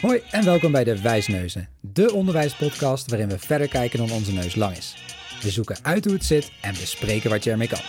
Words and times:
Hoi 0.00 0.22
en 0.30 0.44
welkom 0.44 0.72
bij 0.72 0.84
de 0.84 1.00
Wijsneuzen, 1.00 1.68
de 1.80 2.12
onderwijspodcast 2.12 3.10
waarin 3.10 3.28
we 3.28 3.38
verder 3.38 3.68
kijken 3.68 3.98
dan 3.98 4.10
onze 4.10 4.32
neus 4.32 4.54
lang 4.54 4.76
is. 4.76 4.96
We 5.42 5.50
zoeken 5.50 5.76
uit 5.82 6.04
hoe 6.04 6.14
het 6.14 6.24
zit 6.24 6.52
en 6.62 6.72
bespreken 6.72 7.30
wat 7.30 7.44
je 7.44 7.50
ermee 7.50 7.68
kan. 7.68 7.80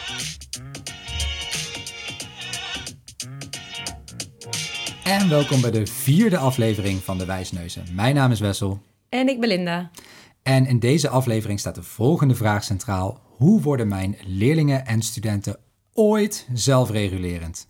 En 5.03 5.29
welkom 5.29 5.61
bij 5.61 5.71
de 5.71 5.85
vierde 5.87 6.37
aflevering 6.37 7.03
van 7.03 7.17
de 7.17 7.25
Wijsneuzen. 7.25 7.83
Mijn 7.91 8.15
naam 8.15 8.31
is 8.31 8.39
Wessel. 8.39 8.81
En 9.09 9.27
ik 9.27 9.39
ben 9.39 9.49
Linda. 9.49 9.91
En 10.43 10.65
in 10.65 10.79
deze 10.79 11.09
aflevering 11.09 11.59
staat 11.59 11.75
de 11.75 11.83
volgende 11.83 12.35
vraag 12.35 12.63
centraal. 12.63 13.21
Hoe 13.23 13.61
worden 13.61 13.87
mijn 13.87 14.17
leerlingen 14.25 14.85
en 14.85 15.01
studenten 15.01 15.59
ooit 15.93 16.47
zelfregulerend? 16.53 17.67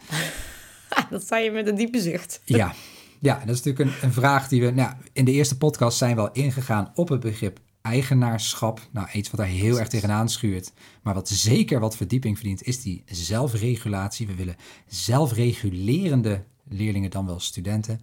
Dat 1.09 1.27
zei 1.27 1.43
je 1.43 1.51
met 1.51 1.67
een 1.67 1.75
diepe 1.75 2.01
zucht. 2.01 2.41
Ja, 2.45 2.73
ja 3.20 3.39
dat 3.45 3.55
is 3.55 3.63
natuurlijk 3.63 3.80
een, 4.02 4.07
een 4.07 4.13
vraag 4.13 4.48
die 4.48 4.62
we... 4.62 4.71
Nou, 4.71 4.94
in 5.13 5.26
de 5.26 5.31
eerste 5.31 5.57
podcast 5.57 5.98
zijn 5.98 6.16
we 6.16 6.21
al 6.21 6.31
ingegaan 6.31 6.91
op 6.95 7.09
het 7.09 7.20
begrip 7.20 7.59
eigenaarschap. 7.81 8.81
Nou, 8.91 9.07
iets 9.13 9.30
wat 9.30 9.40
daar 9.40 9.49
heel 9.49 9.80
erg 9.80 9.88
tegenaan 9.88 10.30
schuurt. 10.30 10.73
Maar 11.02 11.13
wat 11.13 11.30
zeker 11.30 11.80
wat 11.80 11.98
verdieping 11.98 12.38
verdient, 12.38 12.63
is 12.63 12.81
die 12.81 13.03
zelfregulatie. 13.05 14.27
We 14.27 14.35
willen 14.35 14.55
zelfregulerende 14.88 16.43
leerlingen 16.67 17.09
dan 17.09 17.26
wel 17.26 17.40
studenten. 17.40 17.99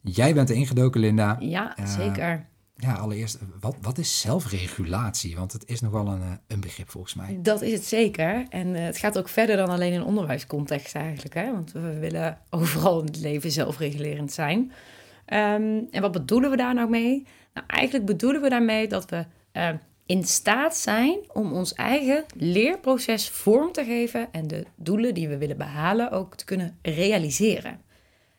Jij 0.00 0.34
bent 0.34 0.50
er 0.50 0.56
ingedoken, 0.56 1.00
Linda. 1.00 1.36
Ja, 1.40 1.76
Eh, 1.76 1.86
zeker. 1.86 2.46
Ja, 2.76 2.94
allereerst, 2.94 3.38
wat, 3.60 3.76
wat 3.80 3.98
is 3.98 4.20
zelfregulatie? 4.20 5.36
Want 5.36 5.52
het 5.52 5.68
is 5.68 5.80
nog 5.80 5.92
wel 5.92 6.06
een, 6.06 6.22
eh, 6.22 6.32
een 6.46 6.60
begrip 6.60 6.90
volgens 6.90 7.14
mij. 7.14 7.38
Dat 7.42 7.62
is 7.62 7.72
het 7.72 7.84
zeker. 7.84 8.46
En 8.48 8.74
eh, 8.74 8.84
het 8.84 8.98
gaat 8.98 9.18
ook 9.18 9.28
verder 9.28 9.56
dan 9.56 9.68
alleen 9.68 9.92
in 9.92 10.04
onderwijscontext 10.04 10.94
eigenlijk. 10.94 11.34
Hè? 11.34 11.52
Want 11.52 11.72
we 11.72 11.98
willen 11.98 12.38
overal 12.50 13.00
in 13.00 13.06
het 13.06 13.20
leven 13.20 13.50
zelfregulerend 13.50 14.32
zijn. 14.32 14.72
Ehm, 15.26 15.82
en 15.90 16.00
wat 16.00 16.12
bedoelen 16.12 16.50
we 16.50 16.56
daar 16.56 16.74
nou 16.74 16.90
mee? 16.90 17.26
Nou, 17.54 17.66
eigenlijk 17.66 18.06
bedoelen 18.06 18.42
we 18.42 18.48
daarmee 18.48 18.88
dat 18.88 19.10
we 19.10 19.24
eh, 19.52 19.68
in 20.06 20.24
staat 20.24 20.76
zijn 20.76 21.18
om 21.32 21.52
ons 21.52 21.74
eigen 21.74 22.24
leerproces 22.36 23.28
vorm 23.28 23.72
te 23.72 23.84
geven 23.84 24.32
en 24.32 24.46
de 24.46 24.64
doelen 24.76 25.14
die 25.14 25.28
we 25.28 25.38
willen 25.38 25.56
behalen 25.56 26.10
ook 26.10 26.34
te 26.34 26.44
kunnen 26.44 26.78
realiseren. 26.82 27.80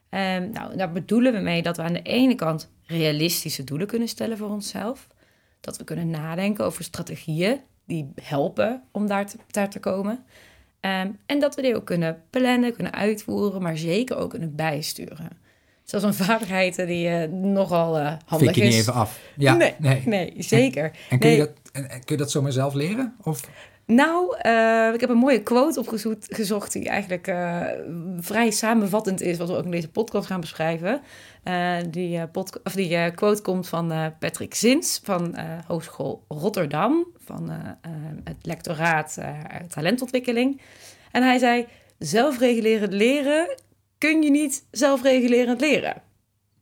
Ehm, 0.10 0.50
nou, 0.52 0.78
daar 0.78 0.92
bedoelen 0.92 1.34
we 1.34 1.40
mee 1.40 1.62
dat 1.62 1.78
we 1.78 1.84
aan 1.84 1.94
de 1.94 2.02
ene 2.02 2.36
kant 2.36 2.74
realistische 2.86 3.64
doelen 3.64 3.88
kunnen 3.88 4.08
stellen 4.08 4.38
voor 4.38 4.50
onszelf. 4.50 5.08
Dat 5.60 5.78
we 5.78 5.84
kunnen 5.84 6.10
nadenken 6.10 6.66
over 6.66 6.84
strategieën 6.84 7.60
die 7.88 8.12
helpen 8.22 8.84
om 8.92 9.08
daar 9.08 9.26
te, 9.30 9.38
daar 9.52 9.70
te 9.70 9.80
komen. 9.80 10.24
Ehm, 10.80 11.10
en 11.26 11.40
dat 11.40 11.56
we 11.56 11.62
die 11.62 11.76
ook 11.76 11.86
kunnen 11.86 12.24
plannen, 12.30 12.74
kunnen 12.74 12.94
uitvoeren, 12.94 13.62
maar 13.62 13.78
zeker 13.78 14.18
ook 14.18 14.30
kunnen 14.30 14.56
bijsturen. 14.56 15.30
Dus 15.82 15.92
dat 15.92 16.04
is 16.04 16.08
een 16.20 16.26
vaardigheid 16.26 16.76
die 16.76 17.08
eh, 17.08 17.30
nogal 17.32 17.98
eh 17.98 18.14
handig 18.26 18.48
Fik 18.48 18.56
je 18.56 18.62
is. 18.64 18.70
niet 18.70 18.80
even 18.82 18.94
af. 18.94 19.20
Ja, 19.38 19.54
nee, 19.56 19.74
nee. 20.06 20.34
zeker. 20.38 20.92
En 21.10 21.20
kun, 21.20 21.30
Nee. 21.30 21.38
je 21.38 21.46
dat, 21.46 21.52
en- 21.72 21.90
en 21.90 22.04
kun 22.04 22.16
je 22.16 22.18
dat 22.18 22.32
zomaar 22.32 22.52
zelf 22.52 22.74
leren? 22.74 23.16
Of? 23.24 23.50
Nou, 23.88 24.38
eh, 24.38 24.94
ik 24.94 25.00
heb 25.00 25.10
een 25.10 25.18
mooie 25.18 25.44
quote 25.44 25.80
opgezocht 25.80 26.72
die 26.72 26.90
eigenlijk 26.90 27.28
eh, 27.28 27.62
vrij 28.20 28.52
samenvattend 28.52 29.22
is, 29.22 29.38
wat 29.38 29.50
we 29.50 29.56
ook 29.56 29.66
in 29.66 29.72
deze 29.72 29.90
podcast 29.90 30.28
gaan 30.28 30.40
beschrijven. 30.40 31.02
Eh, 31.44 31.76
die, 31.90 32.22
of 32.64 32.74
die 32.74 33.12
quote 33.12 33.42
komt 33.42 33.68
van 33.68 34.14
Patrick 34.20 34.54
Zins 34.54 35.02
van 35.04 35.36
Hogeschool 35.68 36.26
Rotterdam, 36.28 37.08
van 37.26 37.50
het 38.24 38.38
lectoraat 38.42 39.18
talentontwikkeling. 39.68 40.62
En 41.12 41.24
hij 41.24 41.38
zei, 41.38 41.66
zelfregulerend 42.00 42.94
leren 42.94 43.56
kun 43.98 44.22
je 44.22 44.32
niet 44.32 44.66
zelfregulerend 44.72 45.62
leren. 45.62 46.02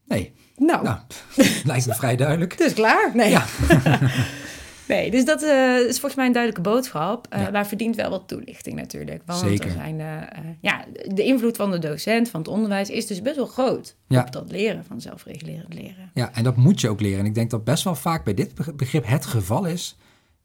Nee, 0.05 0.33
Nou, 0.55 0.83
nou, 0.83 0.97
lijkt 1.63 1.87
me 1.87 1.93
vrij 1.93 2.15
duidelijk. 2.15 2.52
het 2.52 2.61
is 2.61 2.73
klaar. 2.73 3.11
Nee. 3.13 3.30
Ja. 3.30 3.45
nee, 4.88 5.12
dus 5.12 5.26
dat 5.26 5.42
eh, 5.44 5.77
is 5.80 5.92
volgens 5.99 6.16
mij 6.16 6.26
een 6.26 6.32
duidelijke 6.33 6.70
boodschap. 6.70 7.27
eh, 7.30 7.42
Ja. 7.42 7.49
Maar 7.52 7.67
verdient 7.67 7.95
wel 7.95 8.10
wat 8.10 8.27
toelichting 8.27 8.76
natuurlijk. 8.76 9.21
Want 9.26 9.39
Zeker. 9.39 9.66
er 9.66 9.71
zijn, 9.71 9.99
eh, 9.99 10.39
ja, 10.61 10.86
de 11.14 11.23
invloed 11.23 11.55
van 11.55 11.71
de 11.71 11.80
docent, 11.80 12.30
van 12.30 12.39
het 12.39 12.49
onderwijs, 12.49 12.89
is 12.89 13.08
dus 13.08 13.22
best 13.22 13.36
wel 13.36 13.45
groot. 13.45 13.95
Ja. 14.08 14.22
Op 14.22 14.32
dat 14.32 14.52
leren 14.52 14.83
van 14.86 15.02
zelfregulerend 15.02 15.73
leren. 15.73 16.11
Ja, 16.14 16.33
en 16.33 16.43
dat 16.43 16.55
moet 16.55 16.82
je 16.82 16.89
ook 16.89 17.02
leren. 17.02 17.20
En 17.20 17.26
ik 17.26 17.36
denk 17.36 17.49
dat 17.49 17.64
best 17.64 17.83
wel 17.83 17.95
vaak 17.95 18.23
bij 18.23 18.33
dit 18.33 18.55
be- 18.55 18.73
begrip 18.73 19.05
het 19.08 19.26
geval 19.26 19.66
is. 19.66 19.98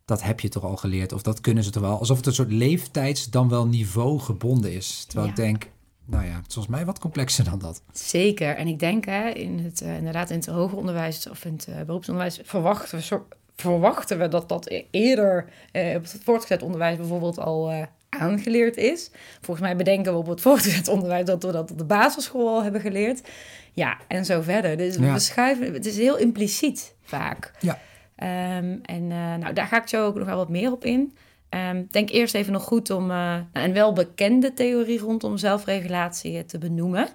Dat 0.05 0.23
heb 0.23 0.41
je 0.41 0.49
toch 0.49 0.65
al 0.65 0.77
geleerd. 0.77 1.13
Of 1.13 1.23
dat 1.23 1.41
kunnen 1.41 1.65
ze 1.65 1.71
toch 1.71 1.83
wel. 1.83 1.99
Alsof 1.99 2.17
het 2.17 2.27
een 2.27 2.33
soort 2.33 2.53
leeftijds 2.53 3.31
dan 3.31 3.49
wel 3.49 3.67
niveau 3.67 4.19
gebonden 4.19 4.73
is. 4.73 5.05
Terwijl 5.05 5.27
Ja. 5.27 5.33
ik 5.33 5.39
denk, 5.39 5.67
nou 6.05 6.25
ja, 6.25 6.31
het 6.37 6.47
is 6.49 6.55
volgens 6.55 6.75
mij 6.77 6.85
wat 6.85 6.99
complexer 6.99 7.45
dan 7.45 7.59
dat. 7.59 7.83
Zeker. 7.93 8.57
En 8.57 8.67
ik 8.67 8.79
denk 8.79 9.05
hè, 9.05 9.29
in 9.29 9.59
het, 9.59 9.81
inderdaad 9.81 10.31
in 10.31 10.37
het 10.37 10.47
hoger 10.47 10.79
onderwijs 10.79 11.29
of 11.29 11.45
in 11.45 11.53
het 11.53 11.87
beroepsonderwijs 11.87 12.41
verwachten 12.45 12.99
we, 12.99 13.21
verwachten 13.61 14.19
we 14.19 14.29
dat 14.29 14.49
dat 14.49 14.71
eerder 14.91 15.45
eh, 15.73 15.97
op 15.97 16.03
het 16.03 16.21
voortgezet 16.25 16.63
onderwijs 16.63 16.97
bijvoorbeeld 16.97 17.39
al 17.39 17.71
eh, 17.71 17.83
aangeleerd 18.09 18.77
is. 18.77 19.11
Volgens 19.41 19.67
mij 19.67 19.77
bedenken 19.77 20.13
we 20.13 20.19
op 20.19 20.27
het 20.27 20.41
voortgezet 20.47 20.89
onderwijs 20.89 21.25
dat 21.25 21.43
we 21.43 21.53
dat 21.53 21.71
op 21.71 21.79
de 21.79 21.85
basisschool 21.85 22.49
al 22.49 22.63
hebben 22.63 22.81
geleerd. 22.81 23.29
Ja, 23.73 23.97
en 24.09 24.25
zo 24.25 24.41
verder. 24.41 24.77
Dus 24.77 24.97
Ja. 24.97 25.13
we 25.13 25.19
schuiven, 25.19 25.73
het 25.73 25.87
is 25.87 25.97
heel 25.97 26.17
impliciet 26.19 26.95
vaak. 27.03 27.53
Ja. 27.61 27.79
Ehm, 28.17 28.77
en 28.83 29.11
eh, 29.11 29.35
nou, 29.35 29.53
daar 29.53 29.67
ga 29.67 29.83
ik 29.83 29.89
zo 29.89 30.07
ook 30.07 30.15
nog 30.15 30.27
wel 30.27 30.37
wat 30.37 30.49
meer 30.49 30.73
op 30.73 30.85
in. 30.85 31.17
Ehm, 31.49 31.83
denk 31.91 32.11
eerst 32.11 32.35
even 32.35 32.53
nog 32.53 32.63
goed 32.65 32.91
om 32.91 33.07
nou, 33.07 33.43
een 33.53 33.73
welbekende 33.73 34.55
theorie 34.55 34.99
rondom 34.99 35.37
zelfregulatie 35.37 36.45
te 36.45 36.59
benoemen. 36.59 37.09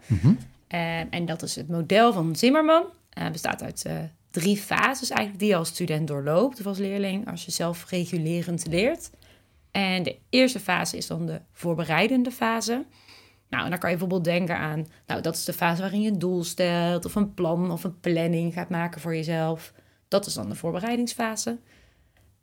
Eh, 0.68 1.00
en 1.10 1.26
dat 1.26 1.42
is 1.42 1.56
het 1.56 1.68
model 1.70 2.14
van 2.14 2.36
Zimmerman. 2.36 2.84
Bestaat 3.32 3.64
uit 3.64 3.86
drie 4.34 4.58
fases 4.58 5.10
eigenlijk 5.10 5.40
die 5.40 5.50
je 5.50 5.56
als 5.56 5.70
student 5.70 6.08
doorloopt 6.08 6.60
of 6.60 6.66
als 6.66 6.78
leerling 6.78 7.30
als 7.30 7.46
je 7.46 7.52
zelfregulerend 7.52 8.68
leert. 8.68 9.10
En 9.72 10.04
de 10.04 10.18
eerste 10.30 10.60
fase 10.60 10.98
is 10.98 11.08
dan 11.08 11.26
de 11.26 11.42
voorbereidende 11.52 12.32
fase. 12.32 12.86
Nou, 13.50 13.64
en 13.64 13.70
dan 13.70 13.80
kan 13.80 13.90
je 13.90 13.98
bijvoorbeeld 13.98 14.24
denken 14.24 14.58
aan, 14.58 14.88
nou, 15.08 15.22
dat 15.22 15.36
is 15.36 15.46
de 15.46 15.54
fase 15.54 15.82
waarin 15.82 16.02
je 16.02 16.12
een 16.12 16.20
doel 16.20 16.44
stelt 16.44 17.06
of 17.06 17.16
een 17.16 17.34
plan 17.34 17.72
of 17.72 17.84
een 17.84 18.00
planning 18.00 18.54
gaat 18.54 18.70
maken 18.70 19.02
voor 19.02 19.16
jezelf. 19.16 19.74
Dat 20.08 20.26
is 20.26 20.34
dan 20.34 20.50
de 20.50 20.56
voorbereidingsfase. 20.56 21.60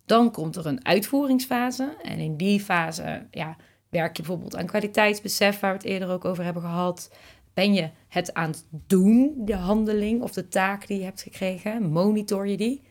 Dan 0.07 0.31
komt 0.31 0.57
er 0.57 0.67
een 0.67 0.87
uitvoeringsfase. 0.87 1.97
En 2.03 2.19
in 2.19 2.37
die 2.37 2.61
fase 2.61 3.27
ja, 3.31 3.57
werk 3.89 4.17
je 4.17 4.22
bijvoorbeeld 4.22 4.57
aan 4.57 4.67
kwaliteitsbesef, 4.67 5.61
waar 5.61 5.72
we 5.72 5.77
het 5.77 5.87
eerder 5.87 6.09
ook 6.09 6.25
over 6.25 6.45
hebben 6.45 6.62
gehad. 6.62 7.11
Ben 7.55 7.75
je 7.75 7.91
het 8.09 8.34
aan 8.34 8.50
het 8.50 8.65
doen, 8.87 9.33
de 9.37 9.56
handeling 9.56 10.22
of 10.22 10.33
de 10.33 10.49
taak 10.49 10.87
die 10.87 10.99
je 10.99 11.05
hebt 11.05 11.22
gekregen? 11.22 11.83
Monitor 11.91 12.49
je 12.49 12.56
die? 12.56 12.83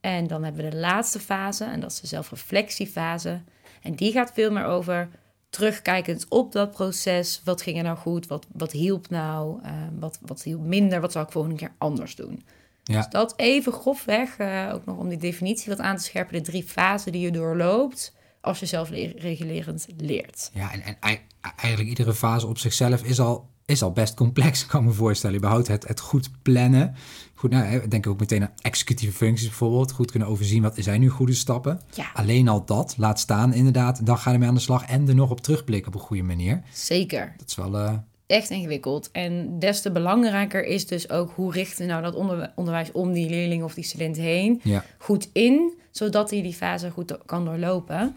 En 0.00 0.26
dan 0.26 0.44
hebben 0.44 0.64
we 0.64 0.70
de 0.70 0.76
laatste 0.76 1.18
fase, 1.20 1.64
en 1.64 1.80
dat 1.80 1.90
is 1.90 2.00
de 2.00 2.06
zelfreflectiefase. 2.06 3.40
En 3.82 3.94
die 3.94 4.12
gaat 4.12 4.32
veel 4.34 4.50
meer 4.52 4.64
over 4.64 5.08
terugkijkend 5.50 6.26
op 6.28 6.52
dat 6.52 6.70
proces. 6.70 7.40
Wat 7.44 7.62
ging 7.62 7.76
er 7.76 7.82
nou 7.82 7.96
goed? 7.96 8.26
Wat, 8.26 8.46
wat 8.52 8.72
hielp 8.72 9.08
nou? 9.10 9.62
Eh, 9.62 9.72
wat, 9.98 10.18
wat 10.22 10.42
hielp 10.42 10.60
minder? 10.60 11.00
Wat 11.00 11.12
zou 11.12 11.24
ik 11.24 11.32
volgende 11.32 11.56
keer 11.56 11.72
anders 11.78 12.14
doen? 12.16 12.42
Ja. 12.82 12.96
Dus 12.96 13.08
dat 13.08 13.34
even 13.36 13.72
grofweg, 13.72 14.36
eh, 14.38 14.70
ook 14.74 14.84
nog 14.84 14.96
om 14.96 15.08
die 15.08 15.18
definitie 15.18 15.68
wat 15.68 15.80
aan 15.80 15.96
te 15.96 16.02
scherpen. 16.02 16.32
De 16.34 16.40
drie 16.50 16.62
fasen 16.64 17.12
die 17.12 17.20
je 17.20 17.30
doorloopt 17.30 18.14
als 18.40 18.58
je 18.60 18.66
zelfregulerend 18.66 19.86
leert. 19.96 20.50
Ja, 20.54 20.72
en, 20.72 20.82
en 20.82 20.96
ei- 21.00 21.20
eigenlijk 21.56 21.88
iedere 21.88 22.14
fase 22.14 22.46
op 22.46 22.58
zichzelf 22.58 23.02
is 23.04 23.20
al, 23.20 23.48
is 23.68 23.82
al 23.82 23.92
best 23.92 24.14
complex, 24.14 24.64
kan 24.66 24.80
ik 24.80 24.86
me 24.86 24.92
voorstellen. 24.92 25.36
Überhaupt 25.36 25.68
het, 25.68 25.88
het 25.88 26.00
goed 26.00 26.30
plannen. 26.42 26.94
Goed, 27.34 27.50
nou, 27.50 27.88
denk 27.88 28.06
ook 28.06 28.20
meteen 28.20 28.42
aan 28.42 28.52
executieve 28.60 29.16
functies 29.16 29.48
bijvoorbeeld. 29.48 29.92
Goed 29.92 30.10
kunnen 30.10 30.28
overzien, 30.28 30.62
wat 30.62 30.74
zijn 30.78 31.00
nu 31.00 31.08
goede 31.08 31.34
stappen? 31.34 31.80
Ja. 31.94 32.10
Alleen 32.14 32.48
al 32.48 32.64
dat, 32.64 32.94
laat 32.96 33.20
staan 33.20 33.52
inderdaad. 33.54 34.06
Dan 34.06 34.18
ga 34.18 34.28
je 34.28 34.34
ermee 34.34 34.48
aan 34.48 34.54
de 34.54 34.60
slag 34.60 34.84
en 34.86 35.08
er 35.08 35.14
nog 35.14 35.30
op 35.30 35.40
terugblikken 35.40 35.92
op 35.94 36.00
een 36.00 36.06
goede 36.06 36.22
manier. 36.22 36.62
Zeker. 36.72 37.34
Dat 37.36 37.48
is 37.48 37.54
wel... 37.54 37.76
eh, 37.78 37.94
echt 38.26 38.50
ingewikkeld. 38.50 39.10
En 39.12 39.58
des 39.58 39.80
te 39.82 39.90
belangrijker 39.92 40.64
is 40.64 40.86
dus 40.86 41.10
ook 41.10 41.32
hoe 41.34 41.52
richten 41.52 41.86
nou 41.86 42.02
dat 42.02 42.14
onder- 42.14 42.52
onderwijs 42.54 42.92
om 42.92 43.12
die 43.12 43.28
leerling 43.30 43.62
of 43.62 43.74
die 43.74 43.84
student 43.84 44.16
heen 44.16 44.60
ja. 44.62 44.84
goed 44.98 45.28
in, 45.32 45.72
zodat 45.90 46.30
hij 46.30 46.42
die 46.42 46.54
fase 46.54 46.90
goed 46.90 47.18
kan 47.26 47.44
doorlopen. 47.44 48.16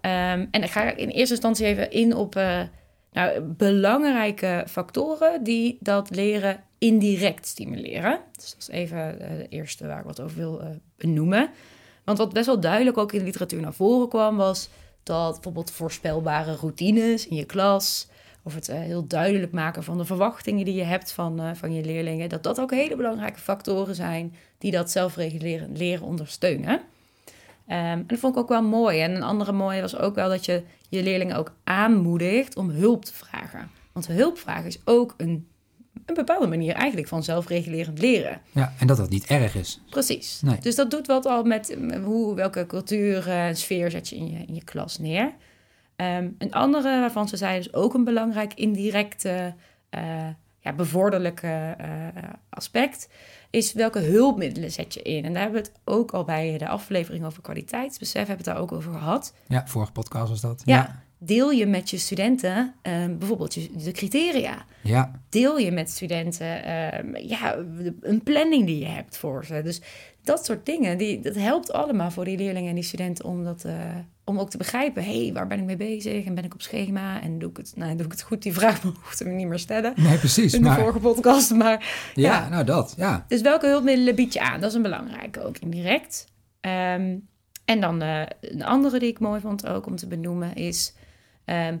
Ehm, 0.00 0.46
en 0.50 0.62
ik 0.62 0.70
ga 0.70 0.96
in 0.96 1.08
eerste 1.08 1.34
instantie 1.34 1.66
even 1.66 1.90
in 1.90 2.14
op 2.14 2.36
eh, 2.36 2.60
nou, 3.14 3.40
belangrijke 3.40 4.64
factoren 4.68 5.44
die 5.44 5.76
dat 5.80 6.10
leren 6.10 6.62
indirect 6.78 7.46
stimuleren. 7.46 8.20
Dus 8.32 8.50
dat 8.50 8.60
is 8.60 8.68
even 8.68 9.20
eh, 9.20 9.36
de 9.36 9.48
eerste 9.48 9.86
waar 9.86 9.98
ik 9.98 10.04
wat 10.04 10.20
over 10.20 10.36
wil 10.36 10.60
eh, 10.60 10.68
benoemen. 10.96 11.50
Want 12.04 12.18
wat 12.18 12.32
best 12.32 12.46
wel 12.46 12.60
duidelijk 12.60 12.98
ook 12.98 13.12
in 13.12 13.18
de 13.18 13.24
literatuur 13.24 13.60
naar 13.60 13.72
voren 13.72 14.08
kwam, 14.08 14.36
was 14.36 14.68
dat 15.02 15.32
bijvoorbeeld 15.32 15.70
voorspelbare 15.70 16.54
routines 16.54 17.28
in 17.28 17.36
je 17.36 17.44
klas, 17.44 18.08
of 18.42 18.54
het 18.54 18.68
eh, 18.68 18.78
heel 18.78 19.06
duidelijk 19.06 19.52
maken 19.52 19.84
van 19.84 19.98
de 19.98 20.04
verwachtingen 20.04 20.64
die 20.64 20.74
je 20.74 20.82
hebt 20.82 21.12
van, 21.12 21.56
van 21.56 21.72
je 21.72 21.84
leerlingen, 21.84 22.28
dat 22.28 22.42
dat 22.42 22.60
ook 22.60 22.70
hele 22.70 22.96
belangrijke 22.96 23.40
factoren 23.40 23.94
zijn 23.94 24.34
die 24.58 24.70
dat 24.70 24.90
zelfreguleren 24.90 25.76
leren 25.76 26.06
ondersteunen. 26.06 26.80
Ehm, 27.66 27.80
en 27.80 28.04
dat 28.06 28.18
vond 28.18 28.34
ik 28.34 28.40
ook 28.40 28.48
wel 28.48 28.62
mooi. 28.62 29.00
En 29.00 29.14
een 29.14 29.22
andere 29.22 29.52
mooie 29.52 29.80
was 29.80 29.96
ook 29.96 30.14
wel 30.14 30.28
dat 30.28 30.44
je 30.44 30.62
je 30.88 31.02
leerlingen 31.02 31.36
ook 31.36 31.54
aanmoedigt 31.64 32.56
om 32.56 32.70
hulp 32.70 33.04
te 33.04 33.14
vragen. 33.14 33.70
Want 33.92 34.06
hulp 34.06 34.38
vragen 34.38 34.66
is 34.66 34.80
ook 34.84 35.14
een 35.16 35.48
een 36.06 36.14
bepaalde 36.14 36.46
manier 36.46 36.74
eigenlijk 36.74 37.08
van 37.08 37.22
zelfregulerend 37.22 37.98
leren. 37.98 38.40
Ja, 38.52 38.72
en 38.78 38.86
dat 38.86 38.96
dat 38.96 39.08
niet 39.08 39.26
erg 39.26 39.54
is. 39.54 39.80
Precies. 39.90 40.40
Nee. 40.42 40.58
Dus 40.60 40.74
dat 40.74 40.90
doet 40.90 41.06
wat 41.06 41.26
al 41.26 41.44
met 41.44 41.70
eh, 41.70 42.04
hoe, 42.04 42.34
welke 42.34 42.66
cultuur 42.66 43.28
en 43.28 43.56
sfeer 43.56 43.90
zet 43.90 44.08
je 44.08 44.16
in 44.16 44.30
je, 44.30 44.44
in 44.46 44.54
je 44.54 44.64
klas 44.64 44.98
neer. 44.98 45.34
Ehm, 45.96 46.28
een 46.38 46.52
andere 46.52 47.00
waarvan 47.00 47.28
ze 47.28 47.36
zeiden, 47.36 47.60
is 47.60 47.74
ook 47.74 47.94
een 47.94 48.04
belangrijk 48.04 48.54
indirecte, 48.54 49.54
eh, 49.90 50.28
ja, 50.64 50.72
bevorderlijke 50.72 51.74
eh, 51.78 51.88
aspect, 52.50 53.08
is 53.50 53.72
welke 53.72 53.98
hulpmiddelen 53.98 54.70
zet 54.70 54.94
je 54.94 55.02
in. 55.02 55.24
En 55.24 55.32
daar 55.32 55.42
hebben 55.42 55.62
we 55.62 55.68
het 55.68 55.78
ook 55.84 56.10
al 56.10 56.24
bij 56.24 56.58
de 56.58 56.68
aflevering 56.68 57.24
over 57.24 57.42
kwaliteitsbesef, 57.42 58.26
hebben 58.26 58.44
we 58.44 58.50
het 58.50 58.54
daar 58.54 58.62
ook 58.62 58.72
over 58.72 58.92
gehad. 58.92 59.34
Ja, 59.48 59.66
vorige 59.66 59.92
podcast 59.92 60.28
was 60.28 60.40
dat. 60.40 60.62
Ja, 60.64 61.03
deel 61.18 61.50
je 61.50 61.66
met 61.66 61.90
je 61.90 61.98
studenten 61.98 62.74
ehm, 62.82 63.18
bijvoorbeeld 63.18 63.54
je, 63.54 63.70
de 63.84 63.92
criteria. 63.92 64.64
Ja, 64.82 65.20
Deel 65.28 65.58
je 65.58 65.70
met 65.70 65.90
studenten 65.90 66.64
ehm, 66.64 67.16
ja, 67.16 67.56
een 68.00 68.22
planning 68.22 68.66
die 68.66 68.78
je 68.78 68.86
hebt 68.86 69.16
voor 69.16 69.44
ze. 69.44 69.62
Dus 69.62 69.80
dat 70.22 70.44
soort 70.44 70.66
dingen, 70.66 70.98
die, 70.98 71.20
dat 71.20 71.34
helpt 71.34 71.72
allemaal 71.72 72.10
voor 72.10 72.24
die 72.24 72.36
leerlingen 72.36 72.68
en 72.68 72.74
die 72.74 72.84
studenten 72.84 73.24
om, 73.24 73.44
dat, 73.44 73.64
eh, 73.64 73.74
om 74.24 74.38
ook 74.38 74.50
te 74.50 74.56
begrijpen... 74.56 75.04
hé, 75.04 75.24
hey, 75.24 75.32
waar 75.32 75.46
ben 75.46 75.58
ik 75.58 75.64
mee 75.64 75.76
bezig 75.76 76.24
en 76.24 76.34
ben 76.34 76.44
ik 76.44 76.54
op 76.54 76.62
schema 76.62 77.22
en 77.22 77.38
doe 77.38 77.50
ik 77.50 77.56
het, 77.56 77.72
nou, 77.76 77.96
doe 77.96 78.06
ik 78.06 78.12
het 78.12 78.22
goed? 78.22 78.42
Die 78.42 78.52
vraag 78.52 78.82
hoefde 79.04 79.24
we 79.24 79.30
niet 79.30 79.46
meer 79.46 79.58
stellen 79.58 79.92
nee, 79.96 80.18
precies. 80.18 80.54
in 80.54 80.62
de 80.62 80.68
Maar, 80.68 80.78
vorige 80.78 80.98
podcast. 80.98 81.54
Maar 81.54 82.10
ja, 82.14 82.32
ja. 82.32 82.48
nou 82.48 82.64
dat, 82.64 82.94
ja. 82.96 83.24
Dus 83.28 83.40
welke 83.40 83.66
hulpmiddelen 83.66 84.14
bied 84.14 84.32
je 84.32 84.40
aan? 84.40 84.60
Dat 84.60 84.70
is 84.70 84.76
een 84.76 84.82
belangrijke 84.82 85.44
ook 85.44 85.58
indirect. 85.58 86.26
Ehm, 86.60 87.16
en 87.64 87.80
dan 87.80 88.02
eh, 88.02 88.22
een 88.40 88.64
andere 88.64 88.98
die 88.98 89.08
ik 89.08 89.18
mooi 89.18 89.40
vond 89.40 89.66
ook 89.66 89.86
om 89.86 89.96
te 89.96 90.06
benoemen 90.06 90.54
is 90.54 90.94
ehm, 91.44 91.76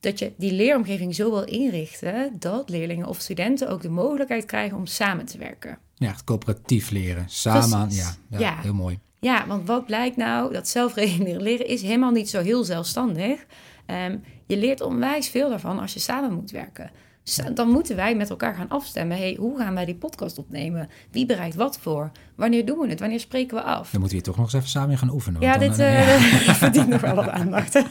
dat 0.00 0.18
je 0.18 0.32
die 0.36 0.52
leeromgeving 0.52 1.14
zo 1.14 1.30
wil 1.30 1.44
inrichten 1.44 2.36
dat 2.38 2.68
leerlingen 2.68 3.06
of 3.06 3.20
studenten 3.20 3.68
ook 3.68 3.82
de 3.82 3.88
mogelijkheid 3.88 4.44
krijgen 4.44 4.76
om 4.76 4.86
samen 4.86 5.26
te 5.26 5.38
werken. 5.38 5.78
Ja, 5.94 6.08
echt 6.08 6.24
coöperatief 6.24 6.90
leren. 6.90 7.24
Samen, 7.28 7.90
ja, 7.90 8.14
ja, 8.28 8.38
Ja. 8.38 8.60
heel 8.60 8.74
mooi. 8.74 8.98
Ja, 9.20 9.46
want 9.46 9.66
wat 9.66 9.86
blijkt 9.86 10.16
nou? 10.16 10.52
Dat 10.52 10.68
zelfreguleren 10.68 11.42
leren 11.48 11.66
is 11.66 11.82
helemaal 11.82 12.10
niet 12.10 12.30
zo 12.30 12.40
heel 12.42 12.64
zelfstandig. 12.64 13.46
Ehm, 13.86 14.16
je 14.46 14.56
leert 14.56 14.80
onwijs 14.80 15.28
veel 15.28 15.48
daarvan 15.48 15.78
als 15.78 15.92
je 15.94 16.00
samen 16.00 16.32
moet 16.32 16.50
werken. 16.50 16.90
Dus 17.24 17.40
dan 17.54 17.68
moeten 17.68 17.96
wij 17.96 18.16
met 18.16 18.30
elkaar 18.30 18.54
gaan 18.54 18.68
afstemmen. 18.68 19.16
Hey, 19.16 19.36
hoe 19.38 19.58
gaan 19.58 19.74
wij 19.74 19.84
die 19.84 19.94
podcast 19.94 20.38
opnemen? 20.38 20.88
Wie 21.10 21.26
bereidt 21.26 21.54
wat 21.54 21.78
voor? 21.80 22.10
Wanneer 22.34 22.66
doen 22.66 22.78
we 22.78 22.88
het? 22.88 23.00
Wanneer 23.00 23.20
spreken 23.20 23.56
we 23.56 23.62
af? 23.62 23.90
Dan 23.90 24.00
moeten 24.00 24.02
we 24.02 24.14
hier 24.14 24.22
toch 24.22 24.36
nog 24.36 24.44
eens 24.44 24.54
even 24.54 24.68
samen 24.68 24.98
gaan 24.98 25.10
oefenen. 25.10 25.40
Ja, 25.40 25.56
dan, 25.56 25.68
dit 25.68 25.78
eh, 25.78 26.14
eh, 26.14 26.54
verdient 26.64 26.88
nog 26.88 27.00
wel 27.00 27.14
wat 27.14 27.28
aandacht. 27.28 27.82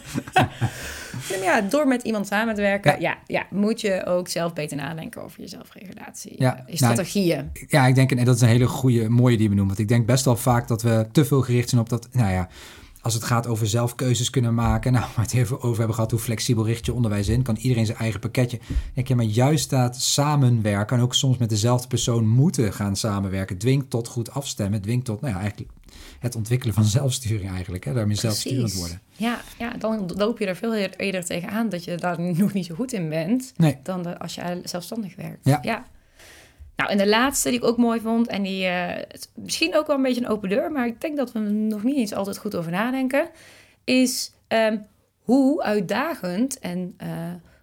ja, 1.44 1.62
door 1.62 1.88
met 1.88 2.04
iemand 2.04 2.28
samen 2.28 2.56
te 2.56 2.62
werken, 2.62 3.02
ja. 3.02 3.18
Ja, 3.28 3.46
moet 3.50 3.82
je 3.82 4.06
ook 4.06 4.28
zelf 4.28 4.54
beter 4.54 4.78
nadenken 4.78 5.24
over 5.24 5.42
je 5.42 5.48
zelfregulatie. 5.48 6.36
Ja, 6.38 6.58
eh, 6.58 6.66
nou, 6.66 6.78
strategieën. 6.78 7.52
Ja, 7.68 7.88
ik 7.88 7.96
denk, 7.96 8.12
en 8.12 8.26
dat 8.26 8.36
is 8.36 8.42
een 8.42 8.48
hele 8.48 8.68
goede, 8.68 9.10
mooie 9.10 9.38
die 9.38 9.50
we 9.50 9.56
noemen. 9.56 9.76
Want 9.76 9.90
ik 9.90 9.96
denk 9.96 10.06
best 10.06 10.26
wel 10.26 10.38
vaak 10.38 10.68
dat 10.68 10.82
we 10.82 11.08
te 11.12 11.26
veel 11.26 11.42
gericht 11.42 11.70
zijn 11.70 11.82
op 11.82 11.90
dat, 11.90 12.08
nou 12.12 12.32
ja, 12.32 12.50
als 13.04 13.14
het 13.14 13.24
gaat 13.24 13.48
over 13.48 13.68
zelf 13.68 13.96
keuzes 13.96 14.30
kunnen 14.30 14.54
maken. 14.54 14.92
Nou, 14.92 15.06
waar 15.06 15.16
we 15.16 15.22
het 15.22 15.34
even 15.34 15.62
over 15.62 15.78
hebben 15.78 15.96
gehad, 15.96 16.12
hoe 16.12 16.20
flexibel 16.20 16.66
richt 16.66 16.86
je 16.86 16.94
onderwijs 16.94 17.28
in? 17.28 17.42
Kan 17.42 17.56
iedereen 17.56 17.86
zijn 17.86 17.98
eigen 17.98 18.20
pakketje? 18.20 18.60
Denk 18.94 19.08
je, 19.08 19.16
maar 19.16 19.26
juist 19.26 19.70
dat 19.70 19.96
samenwerken 20.02 20.98
en 20.98 21.04
ook 21.04 21.16
soms 21.16 21.38
met 21.38 21.50
dezelfde 21.50 21.88
persoon 21.88 22.28
moeten 22.28 22.74
gaan 22.74 22.96
samenwerken, 22.96 23.58
dwingt 23.58 23.90
tot 23.90 24.08
goed 24.08 24.32
afstemmen, 24.32 24.82
dwingt 24.82 25.06
tot, 25.06 25.22
nou 25.22 25.34
ja, 25.34 25.40
eigenlijk 25.40 25.72
het 26.20 26.36
ontwikkelen 26.36 26.74
van 26.74 26.84
zelfsturing 26.84 27.50
eigenlijk. 27.52 27.84
Hè? 27.84 27.94
Daarmee 27.94 28.16
zelfsturend 28.16 28.62
Precies. 28.62 28.80
worden. 28.80 29.02
Ja, 29.12 29.42
ja, 29.58 29.74
dan 29.78 30.12
loop 30.16 30.40
je 30.40 30.46
er 30.46 30.56
veel 30.56 30.76
eer- 30.76 30.96
eerder 30.98 31.26
tegenaan 31.26 31.70
dat 31.70 31.84
je 31.84 31.96
daar 31.96 32.22
nog 32.22 32.54
niet 32.54 32.66
zo 32.66 32.76
goed 32.76 32.94
in 32.94 33.10
bent. 33.10 33.54
Nee, 33.56 33.78
dan 33.84 34.04
de, 34.04 34.20
als 34.20 34.36
je 34.36 34.62
zelfstandig 34.64 35.16
werkt. 35.16 35.40
Ja. 35.44 35.86
Nou, 36.84 36.96
en 36.96 37.04
de 37.04 37.10
laatste 37.10 37.50
die 37.50 37.58
ik 37.58 37.64
ook 37.64 37.78
mooi 37.78 38.00
vond, 38.00 38.28
en 38.28 38.44
die 38.44 38.66
eh, 38.66 39.04
misschien 39.36 39.76
ook 39.76 39.88
wel 39.88 39.96
een 39.96 40.02
beetje 40.02 40.22
een 40.22 40.30
open 40.30 40.50
deur, 40.50 40.72
maar 40.72 40.88
ik 40.88 41.02
denk 41.02 41.18
dat 41.18 41.32
we 41.32 41.40
er 41.40 41.52
nog 41.52 41.84
niet 41.84 41.96
eens 41.96 42.14
altijd 42.14 42.38
goed 42.38 42.56
over 42.56 42.72
nadenken, 42.72 43.30
is 43.84 44.34
ehm, 44.48 44.78
hoe 45.20 45.64
uitdagend 45.64 46.60
en 46.60 46.94
eh, 46.98 47.10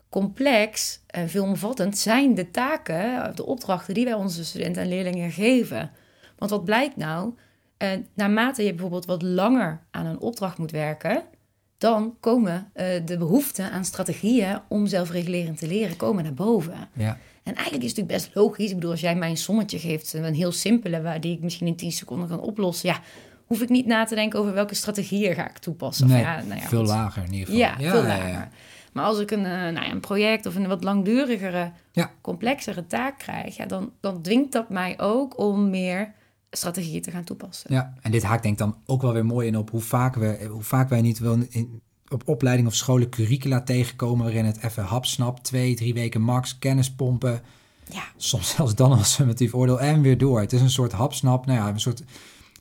complex 0.08 1.00
en 1.06 1.28
veelomvattend 1.28 1.98
zijn 1.98 2.34
de 2.34 2.50
taken, 2.50 3.36
de 3.36 3.46
opdrachten 3.46 3.94
die 3.94 4.04
wij 4.04 4.14
onze 4.14 4.44
studenten 4.44 4.82
en 4.82 4.88
leerlingen 4.88 5.30
geven. 5.30 5.90
Want 6.38 6.50
wat 6.50 6.64
blijkt 6.64 6.96
nou? 6.96 7.34
Eh, 7.76 7.90
naarmate 8.14 8.64
je 8.64 8.70
bijvoorbeeld 8.70 9.06
wat 9.06 9.22
langer 9.22 9.80
aan 9.90 10.06
een 10.06 10.20
opdracht 10.20 10.58
moet 10.58 10.70
werken, 10.70 11.22
dan 11.80 12.16
komen 12.20 12.70
eh, 12.72 12.86
de 13.04 13.18
behoeften 13.18 13.70
aan 13.70 13.84
strategieën 13.84 14.58
om 14.68 14.86
zelfregulerend 14.86 15.58
te 15.58 15.66
leren 15.66 15.96
komen 15.96 16.24
naar 16.24 16.34
boven. 16.34 16.88
ja. 16.92 17.18
En 17.42 17.54
eigenlijk 17.54 17.84
is 17.84 17.90
het 17.90 17.98
natuurlijk 17.98 18.24
best 18.32 18.44
logisch. 18.44 18.68
Ik 18.68 18.74
bedoel, 18.74 18.90
als 18.90 19.00
jij 19.00 19.14
mij 19.14 19.30
een 19.30 19.36
sommetje 19.36 19.78
geeft, 19.78 20.12
een 20.12 20.34
heel 20.34 20.52
simpele, 20.52 21.02
waar 21.02 21.20
die 21.20 21.32
ik 21.32 21.42
misschien 21.42 21.66
in 21.66 21.76
10 21.76 21.92
seconden 21.92 22.28
kan 22.28 22.40
oplossen, 22.40 22.88
ja, 22.88 23.00
hoef 23.46 23.62
ik 23.62 23.68
niet 23.68 23.86
na 23.86 24.04
te 24.04 24.14
denken 24.14 24.38
over 24.38 24.54
welke 24.54 24.74
strategieën 24.74 25.34
ga 25.34 25.48
ik 25.48 25.58
toepassen. 25.58 26.06
Of 26.06 26.12
Nee, 26.12 26.20
ja, 26.20 26.42
nou 26.42 26.60
ja, 26.60 26.68
veel 26.68 26.78
goed. 26.78 26.88
lager 26.88 27.22
in 27.22 27.32
ieder 27.32 27.46
geval. 27.46 27.60
Ja, 27.60 27.76
veel 27.90 28.02
lager. 28.02 28.48
Maar 28.92 29.04
als 29.04 29.18
ik 29.18 29.30
een, 29.30 29.44
eh, 29.44 29.52
nou 29.52 29.74
ja, 29.74 29.90
een 29.90 30.00
project 30.00 30.46
of 30.46 30.54
een 30.54 30.68
wat 30.68 30.84
langdurigere, 30.84 31.70
complexere 32.20 32.86
taak 32.86 33.18
krijg, 33.18 33.56
ja, 33.56 33.66
dan, 33.66 33.92
dan 34.00 34.22
dwingt 34.22 34.52
dat 34.52 34.68
mij 34.68 35.00
ook 35.00 35.38
om 35.38 35.70
meer 35.70 36.12
strategieën 36.50 37.02
te 37.02 37.10
gaan 37.10 37.24
toepassen. 37.24 37.72
Ja, 37.72 37.94
en 38.00 38.10
dit 38.10 38.22
haakt 38.22 38.42
denk 38.42 38.54
ik 38.54 38.60
dan 38.60 38.76
ook 38.86 39.02
wel 39.02 39.12
weer 39.12 39.26
mooi 39.26 39.46
in 39.46 39.56
op 39.56 39.70
hoe 39.70 39.80
vaak, 39.80 40.14
we, 40.14 40.46
hoe 40.50 40.62
vaak 40.62 40.88
wij 40.88 41.00
niet 41.00 41.18
wel 41.18 41.38
in, 41.48 41.80
op 42.08 42.28
opleiding 42.28 42.68
of 42.68 42.74
scholen 42.74 43.08
curricula 43.08 43.62
tegenkomen 43.62 44.24
waarin 44.24 44.44
het 44.44 44.62
even 44.62 44.84
hapsnap, 44.84 45.44
twee, 45.44 45.74
drie 45.74 45.94
weken 45.94 46.20
max, 46.20 46.58
kennis 46.58 46.90
pompen. 46.90 47.42
Ja. 47.92 48.02
Soms 48.16 48.54
zelfs 48.56 48.74
dan 48.74 48.92
als 48.92 49.12
summatief 49.12 49.54
oordeel 49.54 49.80
en 49.80 50.00
weer 50.00 50.18
door. 50.18 50.40
Het 50.40 50.52
is 50.52 50.60
een 50.60 50.70
soort 50.70 50.92
hapsnap, 50.92 51.46
nou 51.46 51.58
ja, 51.58 51.68
een 51.68 51.80
soort, 51.80 52.00
ik 52.00 52.06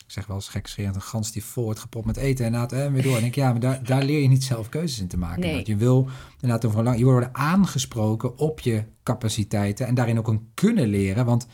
zeg 0.08 0.28
wel 0.28 0.36
eens 0.36 0.48
gekscherend, 0.48 0.96
een 0.96 1.02
gans 1.02 1.32
die 1.32 1.44
vol 1.44 1.64
wordt 1.64 1.80
gepropt 1.80 2.06
met 2.06 2.18
eten 2.18 2.46
en 2.46 2.54
inderdaad 2.54 2.80
en 2.80 2.94
weer 2.94 3.04
door. 3.04 3.18
En 3.18 3.24
ik, 3.24 3.36
ja, 3.36 3.52
maar 3.52 3.60
daar, 3.60 3.84
daar 3.84 4.04
leer 4.04 4.22
je 4.22 4.28
niet 4.28 4.44
zelf 4.44 4.70
keuzes 4.70 5.00
in 5.00 5.08
te 5.08 5.18
maken. 5.18 5.42
Nee. 5.42 5.62
Je 5.66 5.76
wil 5.76 6.10
inderdaad 6.34 6.66
over 6.66 6.84
lang, 6.84 6.98
je 6.98 7.04
worden 7.04 7.36
aangesproken 7.36 8.38
op 8.38 8.60
je 8.60 8.84
capaciteiten 9.04 9.88
en 9.88 9.96
daarin 9.96 10.18
ook 10.18 10.28
een 10.28 10.50
kunnen 10.54 10.88
leren, 10.88 11.26
want 11.26 11.48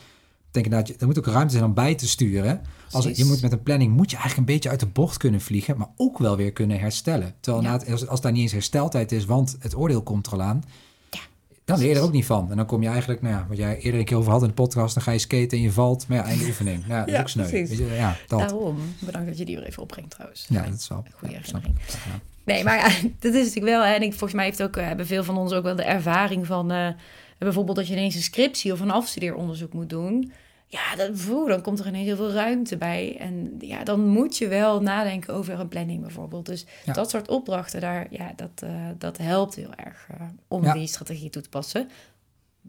denk 0.62 0.66
inderdaad, 0.66 1.00
er 1.00 1.06
moet 1.06 1.18
ook 1.18 1.26
ruimte 1.26 1.52
zijn 1.52 1.64
om 1.64 1.74
bij 1.74 1.94
te 1.94 2.08
sturen. 2.08 2.60
Als, 2.90 3.04
je 3.04 3.24
moet 3.24 3.42
met 3.42 3.52
een 3.52 3.62
planning 3.62 3.92
moet 3.96 4.10
je 4.10 4.16
eigenlijk 4.16 4.48
een 4.48 4.54
beetje 4.54 4.68
uit 4.70 4.80
de 4.80 4.86
bocht 4.86 5.16
kunnen 5.16 5.40
vliegen, 5.40 5.78
maar 5.78 5.88
ook 5.96 6.18
wel 6.18 6.36
weer 6.36 6.52
kunnen 6.52 6.78
herstellen. 6.78 7.34
Terwijl 7.40 7.64
Ja. 7.64 7.80
als, 7.92 8.06
als 8.08 8.20
daar 8.20 8.32
niet 8.32 8.42
eens 8.42 8.52
hersteltijd 8.52 9.12
is, 9.12 9.24
want 9.24 9.56
het 9.60 9.76
oordeel 9.76 10.02
komt 10.02 10.26
er 10.26 10.32
al 10.32 10.42
aan, 10.42 10.62
Ja, 11.10 11.20
dan 11.64 11.78
leer 11.78 11.88
je 11.88 11.94
er 11.94 12.02
ook 12.02 12.12
niet 12.12 12.26
van. 12.26 12.50
En 12.50 12.56
dan 12.56 12.66
kom 12.66 12.82
je 12.82 12.88
eigenlijk, 12.88 13.22
nou 13.22 13.34
ja, 13.34 13.46
wat 13.48 13.56
jij 13.56 13.78
eerder 13.78 14.00
een 14.00 14.06
keer 14.06 14.16
over 14.16 14.32
had 14.32 14.42
in 14.42 14.48
de 14.48 14.54
podcast, 14.54 14.94
dan 14.94 15.02
ga 15.02 15.10
je 15.12 15.18
skaten 15.18 15.50
en 15.58 15.60
je 15.60 15.72
valt, 15.72 16.08
maar 16.08 16.16
ja, 16.18 16.24
einde 16.24 16.44
oefening. 16.50 16.86
Nou, 16.86 16.92
ja, 16.92 16.98
dat 16.98 17.06
is 17.08 17.14
Ja, 17.14 17.20
ook 17.20 17.28
sneu. 17.28 17.48
precies. 17.48 17.68
Weet 17.78 17.88
je, 17.88 17.94
ja, 17.94 18.16
dat. 18.26 18.38
Daarom. 18.38 18.78
Bedankt 19.00 19.28
dat 19.28 19.38
je 19.38 19.44
die 19.44 19.56
weer 19.56 19.66
even 19.66 19.82
opbrengt 19.82 20.10
trouwens. 20.10 20.46
Ja, 20.48 20.62
dat 20.62 20.74
is 20.80 20.88
wel. 20.88 21.04
Goede 21.14 21.34
herinnering. 21.34 21.76
Nee, 22.44 22.64
maar 22.64 22.76
ja, 22.76 22.88
dat 23.20 23.34
is 23.34 23.44
natuurlijk 23.46 23.64
wel. 23.76 23.84
Hè, 23.84 23.92
en 23.94 24.02
ik, 24.02 24.10
volgens 24.10 24.32
mij 24.32 24.44
heeft 24.44 24.62
ook, 24.62 24.76
eh, 24.76 24.86
hebben 24.86 25.06
veel 25.06 25.24
van 25.24 25.36
ons 25.38 25.52
ook 25.52 25.62
wel 25.62 25.76
de 25.76 25.82
ervaring 25.84 26.46
van 26.46 26.70
eh, 26.70 26.88
bijvoorbeeld 27.38 27.76
dat 27.76 27.86
je 27.86 27.92
ineens 27.92 28.14
een 28.14 28.22
scriptie 28.22 28.72
of 28.72 28.80
een 28.80 28.90
afstudeeronderzoek 28.90 29.72
moet 29.72 29.90
doen. 29.90 30.32
Ja, 30.68 30.96
dat, 30.96 31.10
voe, 31.14 31.48
dan 31.48 31.62
komt 31.62 31.78
er 31.78 31.86
ineens 31.86 32.06
heel 32.06 32.16
veel 32.16 32.32
ruimte 32.32 32.76
bij. 32.76 33.16
En 33.18 33.56
ja, 33.58 33.84
dan 33.84 34.06
moet 34.06 34.36
je 34.36 34.48
wel 34.48 34.80
nadenken 34.82 35.34
over 35.34 35.60
een 35.60 35.68
planning 35.68 36.00
bijvoorbeeld. 36.00 36.46
Dus 36.46 36.66
Ja. 36.84 36.92
dat 36.92 37.10
soort 37.10 37.28
opdrachten, 37.28 37.80
daar, 37.80 38.06
ja, 38.10 38.32
dat, 38.36 38.50
eh, 38.62 38.70
dat 38.98 39.18
helpt 39.18 39.54
heel 39.54 39.74
erg 39.76 40.06
eh, 40.10 40.26
om 40.48 40.64
Ja. 40.64 40.72
die 40.72 40.86
strategie 40.86 41.30
toe 41.30 41.42
te 41.42 41.48
passen. 41.48 41.88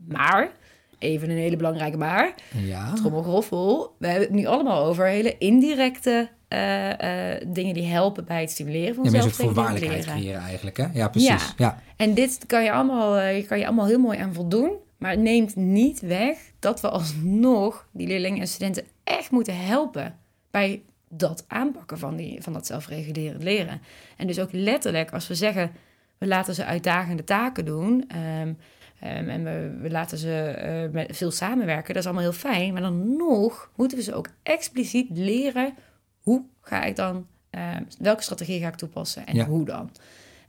Maar, 0.08 0.52
even 1.00 1.30
een 1.30 1.38
hele 1.38 1.56
belangrijke 1.56 1.98
maar, 1.98 2.34
Ja. 2.58 2.94
trommelgroffel. 2.94 3.96
We 4.00 4.08
hebben 4.08 4.28
het 4.28 4.36
nu 4.38 4.46
allemaal 4.46 4.86
over 4.86 5.06
hele 5.08 5.38
indirecte 5.38 6.30
eh, 6.48 7.34
dingen 7.48 7.74
die 7.74 7.86
helpen 7.86 8.26
bij 8.26 8.42
het 8.42 8.52
stimuleren 8.52 8.96
van 8.96 9.04
Ja, 9.12 9.24
een 9.24 10.02
creëren 10.02 10.40
eigenlijk, 10.42 10.78
hè? 10.78 10.86
Ja, 10.94 11.08
precies. 11.10 11.30
Ja. 11.30 11.54
Ja. 11.58 11.82
En 11.96 12.14
dit 12.14 12.44
kan 12.46 12.64
je, 12.64 12.72
allemaal, 12.72 13.18
eh, 13.18 13.48
kan 13.48 13.60
je 13.60 13.66
allemaal 13.66 13.86
heel 13.86 14.00
mooi 14.00 14.18
aan 14.18 14.34
voldoen. 14.34 14.72
Maar 14.98 15.12
het 15.12 15.20
neemt 15.20 15.56
niet 15.56 16.00
weg 16.00 16.38
dat 16.60 16.82
we 16.82 16.90
alsnog 16.90 17.88
die 17.92 18.08
leerlingen 18.08 18.40
en 18.42 18.48
studenten 18.48 18.84
echt 19.04 19.32
moeten 19.32 19.66
helpen 19.66 20.18
bij 20.52 20.82
dat 21.10 21.46
aanpakken 21.48 21.98
van, 21.98 22.16
die, 22.16 22.42
van 22.44 22.54
dat 22.54 22.66
zelfregulerend 22.66 23.44
leren. 23.44 23.82
En 24.18 24.28
dus 24.28 24.40
ook 24.40 24.52
letterlijk 24.52 25.12
als 25.14 25.28
we 25.28 25.36
zeggen, 25.36 25.72
we 26.18 26.28
laten 26.28 26.56
ze 26.56 26.66
uitdagende 26.66 27.24
taken 27.24 27.66
doen. 27.66 28.06
ehm, 28.08 28.54
ehm, 29.00 29.30
en 29.30 29.44
we, 29.44 29.78
we 29.82 29.90
laten 29.90 30.18
ze 30.18 30.42
eh, 30.42 30.90
met 30.92 31.18
veel 31.18 31.32
samenwerken. 31.32 31.88
Dat 31.94 31.96
is 32.04 32.06
allemaal 32.06 32.24
heel 32.32 32.40
fijn. 32.40 32.74
Maar 32.74 32.82
dan 32.82 33.16
nog 33.18 33.72
moeten 33.76 33.98
we 33.98 34.04
ze 34.04 34.14
ook 34.14 34.28
expliciet 34.44 35.08
leren 35.18 35.74
hoe 36.22 36.44
ga 36.62 36.84
ik 36.84 36.96
dan, 36.96 37.28
ehm, 37.50 37.84
welke 38.00 38.24
strategie 38.24 38.60
ga 38.60 38.68
ik 38.68 38.76
toepassen 38.76 39.26
en 39.28 39.36
Ja. 39.36 39.46
hoe 39.46 39.66
dan. 39.66 39.92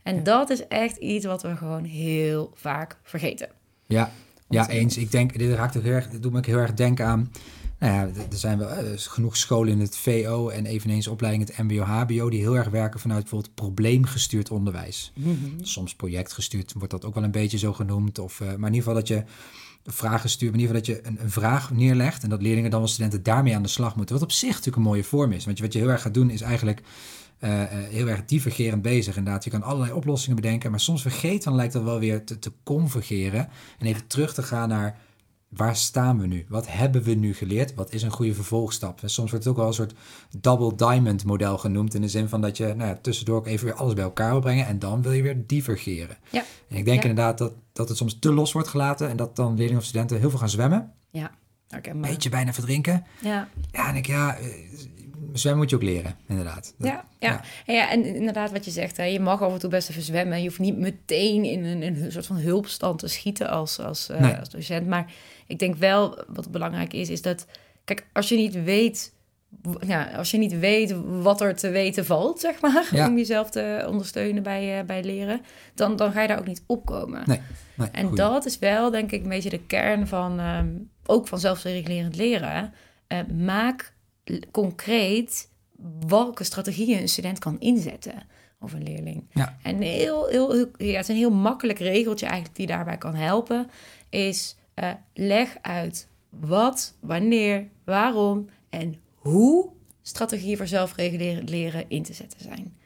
En 0.03 0.15
Ja. 0.15 0.21
dat 0.21 0.49
is 0.49 0.67
echt 0.67 0.97
iets 0.97 1.25
wat 1.25 1.41
we 1.41 1.55
gewoon 1.55 1.83
heel 1.83 2.51
vaak 2.53 2.97
vergeten. 3.03 3.49
Ja, 3.87 4.11
ja 4.49 4.69
eh, 4.69 4.75
eens. 4.75 4.97
Ik 4.97 5.11
denk, 5.11 5.37
dit 5.37 5.53
raakt 5.53 5.77
ook 5.77 5.83
heel 5.83 5.93
erg, 5.93 6.09
dit 6.09 6.23
doet 6.23 6.31
me 6.31 6.41
heel 6.45 6.57
erg 6.57 6.73
denken 6.73 7.05
aan 7.05 7.31
Nou 7.79 7.93
ja, 7.93 8.21
er 8.31 8.37
zijn 8.37 8.57
wel 8.57 8.69
eh, 8.69 8.85
genoeg 8.95 9.37
scholen 9.37 9.73
in 9.73 9.79
het 9.79 9.97
VO 9.97 10.49
en 10.49 10.65
eveneens 10.65 11.07
opleidingen 11.07 11.47
het 11.47 11.57
MBO-HBO 11.57 12.29
die 12.29 12.39
heel 12.39 12.57
erg 12.57 12.69
werken 12.69 12.99
vanuit 12.99 13.21
bijvoorbeeld 13.21 13.55
probleemgestuurd 13.55 14.51
onderwijs. 14.51 15.11
Mhm. 15.15 15.35
Soms 15.61 15.95
projectgestuurd 15.95 16.73
wordt 16.73 16.91
dat 16.91 17.05
ook 17.05 17.13
wel 17.13 17.23
een 17.23 17.31
beetje 17.31 17.57
zo 17.57 17.73
genoemd. 17.73 18.19
Of, 18.19 18.41
eh, 18.41 18.47
maar 18.47 18.69
in 18.69 18.75
ieder 18.75 18.77
geval 18.77 18.93
dat 18.93 19.07
je 19.07 19.23
vragen 19.85 20.29
stuurt, 20.29 20.53
in 20.53 20.59
ieder 20.59 20.75
geval 20.75 20.93
dat 20.95 21.03
je 21.03 21.09
een, 21.09 21.23
een, 21.23 21.31
vraag 21.31 21.71
neerlegt 21.71 22.23
en 22.23 22.29
dat 22.29 22.41
leerlingen 22.41 22.71
dan 22.71 22.81
als 22.81 22.91
studenten 22.91 23.23
daarmee 23.23 23.55
aan 23.55 23.63
de 23.63 23.67
slag 23.67 23.95
moeten. 23.95 24.15
Wat 24.15 24.23
op 24.23 24.31
zich 24.31 24.49
natuurlijk 24.49 24.75
een 24.75 24.81
mooie 24.81 25.03
vorm 25.03 25.31
is. 25.31 25.45
Want 25.45 25.57
je, 25.57 25.63
wat 25.63 25.73
je 25.73 25.79
heel 25.79 25.89
erg 25.89 26.01
gaat 26.01 26.13
doen 26.13 26.29
is 26.29 26.41
eigenlijk 26.41 26.81
uh, 27.39 27.63
heel 27.69 28.07
erg 28.07 28.25
divergerend 28.25 28.81
bezig. 28.81 29.17
Inderdaad, 29.17 29.43
je 29.43 29.49
kan 29.49 29.63
allerlei 29.63 29.93
oplossingen 29.93 30.35
bedenken, 30.35 30.71
maar 30.71 30.79
soms 30.79 31.01
vergeet 31.01 31.43
dan 31.43 31.55
lijkt 31.55 31.73
dat 31.73 31.83
wel 31.83 31.99
weer 31.99 32.23
te, 32.23 32.39
te 32.39 32.51
convergeren 32.63 33.49
en 33.79 33.85
even 33.85 34.07
terug 34.07 34.33
te 34.33 34.43
gaan 34.43 34.69
naar 34.69 34.97
waar 35.49 35.75
staan 35.75 36.19
we 36.19 36.27
nu? 36.27 36.45
Wat 36.49 36.71
hebben 36.71 37.03
we 37.03 37.13
nu 37.13 37.33
geleerd? 37.33 37.75
Wat 37.75 37.91
is 37.91 38.03
een 38.03 38.11
goede 38.11 38.33
vervolgstap? 38.33 39.01
En 39.01 39.09
soms 39.09 39.29
wordt 39.29 39.45
het 39.45 39.53
ook 39.53 39.59
wel 39.59 39.67
een 39.67 39.73
soort 39.73 39.93
double 40.37 40.75
diamond 40.75 41.25
model 41.25 41.57
genoemd. 41.57 41.93
In 41.93 42.01
de 42.01 42.07
zin 42.07 42.29
van 42.29 42.41
dat 42.41 42.57
je 42.57 42.65
nou 42.65 42.89
ja, 42.89 42.97
tussendoor 43.01 43.37
ook 43.37 43.47
even 43.47 43.65
weer 43.65 43.75
alles 43.75 43.93
bij 43.93 44.03
elkaar 44.03 44.31
wil 44.31 44.39
brengen. 44.39 44.65
En 44.65 44.79
dan 44.79 45.01
wil 45.01 45.11
je 45.11 45.21
weer 45.21 45.43
divergeren. 45.47 46.17
Ja. 46.29 46.43
En 46.67 46.77
ik 46.77 46.85
denk 46.85 47.01
inderdaad 47.01 47.37
dat, 47.37 47.53
dat 47.73 47.89
het 47.89 47.97
soms 47.97 48.19
te 48.19 48.33
los 48.33 48.51
wordt 48.51 48.67
gelaten. 48.67 49.09
En 49.09 49.17
dat 49.17 49.35
dan 49.35 49.55
leerlingen 49.55 49.77
of 49.77 49.85
studenten 49.85 50.19
heel 50.19 50.29
veel 50.29 50.39
gaan 50.39 50.49
zwemmen. 50.49 50.93
Ja. 51.09 51.31
Een 51.67 52.01
beetje 52.01 52.29
bijna 52.29 52.53
verdrinken. 52.53 53.05
Ja. 53.21 53.47
Ja, 53.71 53.89
en 53.89 53.95
ik, 53.95 54.07
ja, 54.07 54.37
zwemmen 55.33 55.61
moet 55.61 55.69
je 55.69 55.75
ook 55.75 55.83
leren, 55.83 56.15
inderdaad. 56.27 56.73
Ja, 56.77 56.87
ja. 56.87 57.03
ja. 57.19 57.73
ja 57.73 57.91
en 57.91 58.05
inderdaad 58.05 58.51
wat 58.51 58.65
je 58.65 58.71
zegt, 58.71 58.97
hè, 58.97 59.03
je 59.03 59.19
mag 59.19 59.41
af 59.41 59.53
en 59.53 59.59
toe 59.59 59.69
best 59.69 59.89
even 59.89 60.01
zwemmen. 60.01 60.41
Je 60.41 60.47
hoeft 60.47 60.59
niet 60.59 60.77
meteen 60.77 61.43
in 61.43 61.63
een, 61.63 61.81
een 61.81 62.11
soort 62.11 62.25
van 62.25 62.37
hulpstand 62.37 62.99
te 62.99 63.07
schieten 63.07 63.49
als, 63.49 63.79
als, 63.79 64.09
uh, 64.09 64.39
als 64.39 64.49
docent. 64.49 64.87
Maar 64.87 65.11
ik 65.47 65.59
denk 65.59 65.75
wel, 65.75 66.23
wat 66.27 66.51
belangrijk 66.51 66.93
is, 66.93 67.09
is 67.09 67.21
dat... 67.21 67.45
Kijk, 67.83 68.05
als 68.13 68.29
je 68.29 68.35
niet 68.35 68.63
weet... 68.63 69.17
Ja, 69.87 70.11
als 70.15 70.31
je 70.31 70.37
niet 70.37 70.59
weet 70.59 70.95
wat 71.05 71.41
er 71.41 71.55
te 71.55 71.69
weten 71.69 72.05
valt, 72.05 72.39
zeg 72.39 72.61
maar, 72.61 72.89
ja. 72.91 73.07
om 73.07 73.17
jezelf 73.17 73.49
te 73.49 73.85
ondersteunen 73.87 74.43
bij, 74.43 74.79
uh, 74.79 74.85
bij 74.85 75.03
leren, 75.03 75.41
dan, 75.73 75.95
dan 75.95 76.11
ga 76.11 76.21
je 76.21 76.27
daar 76.27 76.39
ook 76.39 76.47
niet 76.47 76.63
opkomen. 76.65 77.21
Nee, 77.25 77.39
nee, 77.75 77.87
en 77.91 78.15
dat 78.15 78.45
is 78.45 78.59
wel, 78.59 78.91
denk 78.91 79.11
ik, 79.11 79.23
een 79.23 79.29
beetje 79.29 79.49
de 79.49 79.65
kern 79.65 80.07
van, 80.07 80.39
um, 80.39 80.89
ook 81.05 81.27
van 81.27 81.39
zelfregulerend 81.39 82.15
leren. 82.15 82.73
Uh, 83.07 83.19
maak 83.45 83.93
concreet 84.51 85.49
welke 86.07 86.43
strategieën 86.43 87.01
een 87.01 87.09
student 87.09 87.39
kan 87.39 87.59
inzetten 87.59 88.13
of 88.59 88.73
een 88.73 88.83
leerling. 88.83 89.27
Ja. 89.33 89.57
En 89.63 89.81
heel, 89.81 90.27
heel, 90.27 90.51
heel, 90.51 90.69
ja, 90.77 90.91
het 90.91 91.01
is 91.01 91.07
een 91.07 91.15
heel 91.15 91.31
makkelijk 91.31 91.79
regeltje 91.79 92.25
eigenlijk 92.25 92.57
die 92.57 92.67
daarbij 92.67 92.97
kan 92.97 93.15
helpen, 93.15 93.69
is 94.09 94.55
uh, 94.75 94.91
leg 95.13 95.57
uit 95.61 96.07
wat, 96.29 96.95
wanneer, 96.99 97.67
waarom 97.83 98.49
en 98.69 98.95
hoe 99.15 99.69
strategieën 100.01 100.57
voor 100.57 100.67
zelfregulerend 100.67 101.49
leren 101.49 101.85
in 101.87 102.03
te 102.03 102.13
zetten 102.13 102.41
zijn. 102.41 102.77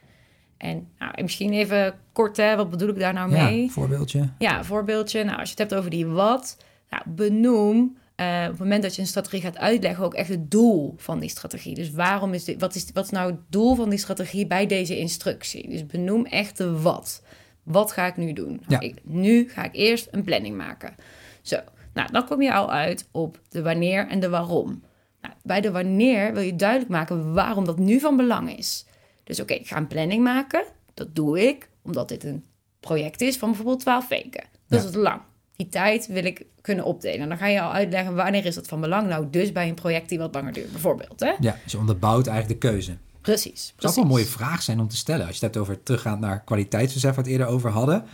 En 0.56 0.88
nou, 0.98 1.22
misschien 1.22 1.52
even 1.52 1.94
kort, 2.12 2.36
hè, 2.36 2.56
wat 2.56 2.70
bedoel 2.70 2.88
ik 2.88 2.98
daar 2.98 3.12
nou 3.12 3.30
mee? 3.30 3.62
Ja, 3.62 3.68
voorbeeldje. 3.68 4.28
Ja, 4.38 4.64
voorbeeldje. 4.64 5.24
Nou, 5.24 5.38
als 5.38 5.50
je 5.50 5.54
het 5.58 5.70
hebt 5.70 5.74
over 5.74 5.90
die 5.90 6.06
wat, 6.06 6.56
nou, 6.90 7.02
benoem 7.06 7.96
uh, 8.20 8.42
op 8.44 8.50
het 8.50 8.58
moment 8.58 8.82
dat 8.82 8.94
je 8.94 9.00
een 9.00 9.06
strategie 9.06 9.40
gaat 9.40 9.58
uitleggen, 9.58 10.04
ook 10.04 10.14
echt 10.14 10.28
het 10.28 10.50
doel 10.50 10.94
van 10.96 11.20
die 11.20 11.28
strategie. 11.28 11.74
Dus 11.74 11.90
waarom 11.90 12.34
is 12.34 12.44
dit, 12.44 12.60
wat, 12.60 12.74
is, 12.74 12.86
wat 12.92 13.04
is 13.04 13.10
nou 13.10 13.30
het 13.30 13.40
doel 13.48 13.74
van 13.74 13.88
die 13.88 13.98
strategie 13.98 14.46
bij 14.46 14.66
deze 14.66 14.98
instructie? 14.98 15.68
Dus 15.68 15.86
benoem 15.86 16.26
echt 16.26 16.56
de 16.56 16.80
wat. 16.80 17.22
Wat 17.62 17.92
ga 17.92 18.06
ik 18.06 18.16
nu 18.16 18.32
doen? 18.32 18.62
Ja. 18.68 18.80
Ik, 18.80 18.94
nu 19.02 19.48
ga 19.50 19.64
ik 19.64 19.74
eerst 19.74 20.08
een 20.10 20.24
planning 20.24 20.56
maken. 20.56 20.94
Zo, 21.42 21.56
nou, 21.94 22.12
dan 22.12 22.26
kom 22.26 22.42
je 22.42 22.52
al 22.54 22.70
uit 22.72 23.08
op 23.10 23.40
de 23.48 23.62
wanneer 23.62 24.08
en 24.08 24.20
de 24.20 24.28
waarom. 24.28 24.82
Nou, 25.20 25.34
bij 25.42 25.60
de 25.60 25.70
wanneer 25.70 26.32
wil 26.32 26.42
je 26.42 26.56
duidelijk 26.56 26.90
maken 26.90 27.32
waarom 27.34 27.64
dat 27.64 27.78
nu 27.78 28.00
van 28.00 28.16
belang 28.16 28.56
is. 28.56 28.86
Dus 29.24 29.40
oké, 29.40 29.52
okay, 29.52 29.62
ik 29.62 29.68
ga 29.70 29.76
een 29.76 29.86
planning 29.86 30.22
maken. 30.22 30.64
Dat 30.94 31.14
doe 31.14 31.48
ik 31.48 31.68
omdat 31.82 32.08
dit 32.08 32.24
een 32.24 32.44
project 32.80 33.20
is 33.20 33.36
van 33.36 33.48
bijvoorbeeld 33.48 33.80
12 33.80 34.08
weken. 34.08 34.44
Dat 34.68 34.82
Ja. 34.82 34.88
is 34.88 34.94
lang. 34.94 35.20
Die 35.56 35.68
tijd 35.68 36.06
wil 36.06 36.24
ik 36.24 36.46
kunnen 36.60 36.84
opdelen. 36.84 37.28
Dan 37.28 37.38
ga 37.38 37.46
je 37.46 37.60
al 37.60 37.72
uitleggen 37.72 38.14
wanneer 38.14 38.44
is 38.46 38.54
dat 38.54 38.66
van 38.68 38.80
belang. 38.80 39.08
Nou, 39.08 39.26
dus 39.30 39.52
bij 39.52 39.68
een 39.68 39.74
project 39.74 40.08
die 40.08 40.18
wat 40.18 40.34
langer 40.34 40.52
duurt, 40.52 40.70
bijvoorbeeld. 40.72 41.20
Hè? 41.20 41.32
Ja, 41.40 41.56
dus 41.62 41.72
je 41.72 41.78
onderbouwt 41.78 42.26
eigenlijk 42.26 42.60
de 42.60 42.68
keuze. 42.68 42.96
Precies. 43.20 43.50
Het 43.52 43.60
zou 43.66 43.76
precies. 43.76 43.94
wel 43.96 44.04
een 44.04 44.10
mooie 44.10 44.24
vraag 44.24 44.62
zijn 44.62 44.80
om 44.80 44.88
te 44.88 44.96
stellen. 44.96 45.26
Als 45.26 45.38
je 45.38 45.44
het 45.44 45.54
hebt 45.54 45.56
over 45.66 45.82
teruggaan 45.82 46.20
naar 46.20 46.40
kwaliteitsbesef, 46.44 47.14
wat 47.14 47.24
we 47.26 47.30
het 47.30 47.40
eerder 47.40 47.54
over 47.54 47.70
hadden. 47.70 48.04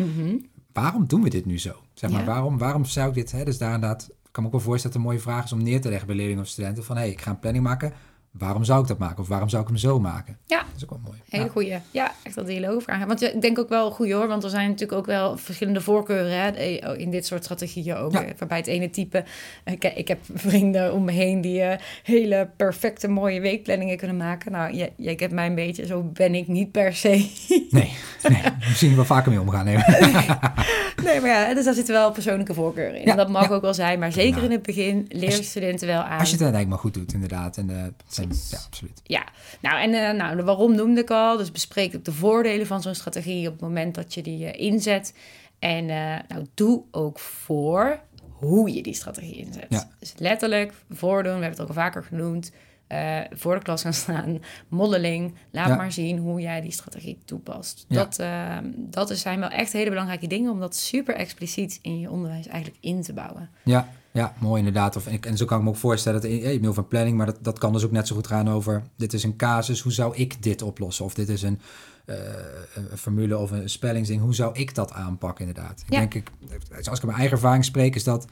Waarom 0.73 1.07
doen 1.07 1.23
we 1.23 1.31
dit 1.31 1.45
nu 1.47 1.59
zo? 1.59 1.73
Zeg 1.95 2.11
maar, 2.11 2.19
Mhm. 2.21 2.29
Ja. 2.29 2.35
waarom, 2.35 2.59
waarom 2.59 2.85
zou 2.85 3.09
ik 3.09 3.15
dit... 3.15 3.33
Hè? 3.33 3.45
Dus 3.45 3.59
daar 3.59 3.75
inderdaad, 3.75 4.03
ik 4.03 4.17
kan 4.31 4.43
me 4.43 4.49
ook 4.49 4.55
wel 4.55 4.65
voorstellen 4.65 4.97
dat 4.97 5.03
het 5.07 5.13
een 5.13 5.19
mooie 5.25 5.35
vraag 5.35 5.45
is 5.45 5.53
om 5.53 5.63
neer 5.63 5.81
te 5.81 5.89
leggen 5.89 6.07
bij 6.07 6.17
leerlingen 6.17 6.43
of 6.43 6.49
studenten. 6.49 6.85
Van, 6.85 6.97
hé, 6.97 7.03
hey, 7.03 7.11
ik 7.11 7.21
ga 7.21 7.31
een 7.31 7.39
planning 7.39 7.65
maken. 7.65 7.93
Waarom 8.31 8.65
zou 8.65 8.83
ik 8.83 8.89
dat 8.89 8.99
maken? 8.99 9.19
Of 9.19 9.29
waarom 9.29 9.49
zou 9.49 9.63
ik 9.63 9.69
hem 9.69 9.77
zo 9.77 10.01
maken? 10.01 10.39
Ja. 10.47 10.59
Dat 10.59 10.67
is 10.77 10.83
ook 10.85 10.91
wel 10.91 11.01
mooi. 11.05 11.19
Hele 11.29 11.45
Ja. 11.45 11.51
goeie. 11.51 11.79
Ja, 11.91 12.13
echt 12.23 12.35
dat 12.35 12.47
dialoogvragen. 12.47 13.07
Want 13.07 13.21
ja, 13.21 13.29
ik 13.29 13.41
denk 13.41 13.59
ook 13.59 13.69
wel 13.69 13.91
goed 13.91 14.11
hoor, 14.11 14.27
want 14.29 14.45
er 14.45 14.51
zijn 14.51 14.69
natuurlijk 14.69 14.99
ook 14.99 15.07
wel 15.07 15.37
verschillende 15.37 15.81
voorkeuren 15.81 16.41
hè, 16.43 16.49
eh, 16.49 16.99
in 17.01 17.11
dit 17.11 17.27
soort 17.27 17.45
strategieën 17.45 17.97
ook. 17.97 18.13
Ja. 18.13 18.23
eh, 18.25 18.31
Waarbij 18.39 18.59
het 18.59 18.67
ene 18.67 18.91
type, 18.91 19.25
ik, 19.65 19.85
ik 19.85 20.09
heb 20.09 20.19
vrienden 20.35 20.93
om 20.93 21.05
me 21.05 21.13
heen 21.13 21.41
die 21.41 21.63
eh, 21.63 21.79
hele 22.03 22.51
perfecte 22.57 23.09
mooie 23.09 23.41
weekplanningen 23.41 23.97
kunnen 23.97 24.17
maken. 24.17 24.53
Nou, 24.53 24.75
jij, 24.75 24.93
jij 24.97 25.15
kent 25.15 25.33
mij 25.33 25.47
een 25.47 25.55
beetje, 25.55 25.87
zo 25.87 26.03
ben 26.03 26.35
ik 26.35 26.49
niet 26.49 26.71
per 26.71 26.95
se. 26.95 27.09
Nee, 27.71 27.93
nee, 28.29 28.43
misschien 28.69 28.97
wel 28.97 29.05
vaker 29.05 29.31
mee 29.31 29.41
omgaan. 29.41 29.65
Nee. 29.65 29.77
nee, 31.05 31.21
maar 31.21 31.29
ja, 31.31 31.55
dus 31.55 31.65
daar 31.65 31.75
zitten 31.75 31.95
wel 31.95 32.13
persoonlijke 32.13 32.55
voorkeuren 32.55 32.95
in. 32.95 33.05
Ja, 33.05 33.11
en 33.11 33.17
dat 33.17 33.29
mag 33.29 33.51
ook 33.51 33.63
wel 33.63 33.75
zijn, 33.75 33.99
maar 33.99 34.13
zeker 34.13 34.31
Prima. 34.31 34.47
in 34.47 34.53
het 34.53 34.63
begin 34.63 35.07
leer 35.09 35.37
je 35.37 35.43
studenten 35.43 35.87
wel 35.87 36.01
aan. 36.03 36.19
Als 36.19 36.29
je 36.29 36.35
het 36.35 36.43
uiteindelijk 36.45 36.69
maar 36.69 36.79
goed 36.79 36.95
doet, 36.95 37.13
inderdaad. 37.13 37.57
En, 37.57 37.71
eh, 37.71 37.83
ja, 38.51 38.59
absoluut. 38.67 39.01
Ja, 39.05 39.25
nou 39.61 39.81
en 39.81 39.95
eh, 40.09 40.15
nou, 40.17 40.37
de 40.37 40.43
waarom 40.43 40.75
noemde 40.75 41.01
ik 41.01 41.11
al. 41.11 41.37
Dus 41.37 41.53
bespreek 41.53 41.97
ook 41.97 42.05
de 42.05 42.13
voordelen 42.13 42.67
van 42.67 42.83
zo'n 42.83 42.95
strategie 42.95 43.47
op 43.47 43.53
het 43.53 43.63
moment 43.63 43.95
dat 43.95 44.15
je 44.15 44.23
die 44.23 44.47
eh, 44.47 44.67
inzet. 44.67 45.15
En 45.59 45.91
eh, 45.91 46.19
nou, 46.29 46.47
doe 46.55 46.83
ook 46.91 47.19
voor 47.19 48.01
hoe 48.31 48.75
je 48.75 48.83
die 48.83 48.95
strategie 48.95 49.37
inzet. 49.37 49.67
Ja. 49.69 49.91
Dus 49.99 50.15
letterlijk 50.17 50.73
voordoen, 50.91 51.35
we 51.37 51.41
hebben 51.43 51.51
het 51.51 51.61
ook 51.61 51.69
al 51.69 51.83
vaker 51.83 52.05
genoemd. 52.05 52.53
voor 53.31 53.55
de 53.55 53.63
klas 53.63 53.83
gaan 53.83 53.93
staan, 53.93 54.39
modeling. 54.69 55.35
Laat 55.51 55.69
Ja. 55.69 55.77
maar 55.77 55.93
zien 55.93 56.19
hoe 56.19 56.41
jij 56.41 56.61
die 56.61 56.73
strategie 56.73 57.19
toepast. 57.25 57.85
Ja. 57.89 57.97
Dat, 57.97 58.19
eh, 58.19 58.57
dat 58.77 59.19
zijn 59.19 59.41
wel 59.41 59.49
echt 59.49 59.73
hele 59.73 59.91
belangrijke 59.91 60.27
dingen 60.27 60.51
om 60.53 60.61
dat 60.61 60.77
super 60.77 61.15
expliciet 61.15 61.79
in 61.83 62.01
je 62.01 62.11
onderwijs 62.11 62.47
eigenlijk 62.47 62.83
in 62.85 63.03
te 63.03 63.13
bouwen. 63.13 63.51
Ja, 63.65 63.89
ja, 64.13 64.35
mooi 64.39 64.59
inderdaad. 64.59 64.97
Of, 64.97 65.07
en, 65.07 65.21
en 65.21 65.37
zo 65.37 65.45
kan 65.45 65.59
ik 65.59 65.65
me 65.65 65.71
ook 65.71 65.77
voorstellen, 65.77 66.21
dat, 66.21 66.31
eh, 66.31 66.53
je 66.53 66.61
mail 66.61 66.75
van 66.75 66.89
planning, 66.89 67.17
maar 67.17 67.27
dat, 67.27 67.39
dat 67.41 67.59
kan 67.59 67.73
dus 67.73 67.85
ook 67.85 67.91
net 67.91 68.07
zo 68.07 68.15
goed 68.15 68.27
gaan 68.27 68.51
over, 68.51 68.83
dit 68.97 69.13
is 69.13 69.23
een 69.23 69.37
casus, 69.37 69.81
hoe 69.81 69.93
zou 69.93 70.17
ik 70.17 70.43
dit 70.43 70.63
oplossen? 70.63 71.05
Of 71.05 71.15
dit 71.15 71.29
is 71.29 71.43
een, 71.43 71.61
eh, 72.05 72.17
een 72.75 72.99
formule 72.99 73.39
of 73.39 73.51
een 73.51 73.71
spellingsding, 73.71 74.21
hoe 74.21 74.35
zou 74.35 74.59
ik 74.59 74.75
dat 74.75 74.93
aanpakken 74.93 75.47
inderdaad? 75.47 75.81
Ik 75.81 75.91
denk, 75.91 76.15
ik, 76.15 76.31
als 76.89 76.99
ik 76.99 77.05
mijn 77.05 77.19
eigen 77.19 77.37
ervaring 77.37 77.65
spreek, 77.65 77.95
is 77.95 78.05
dat 78.05 78.27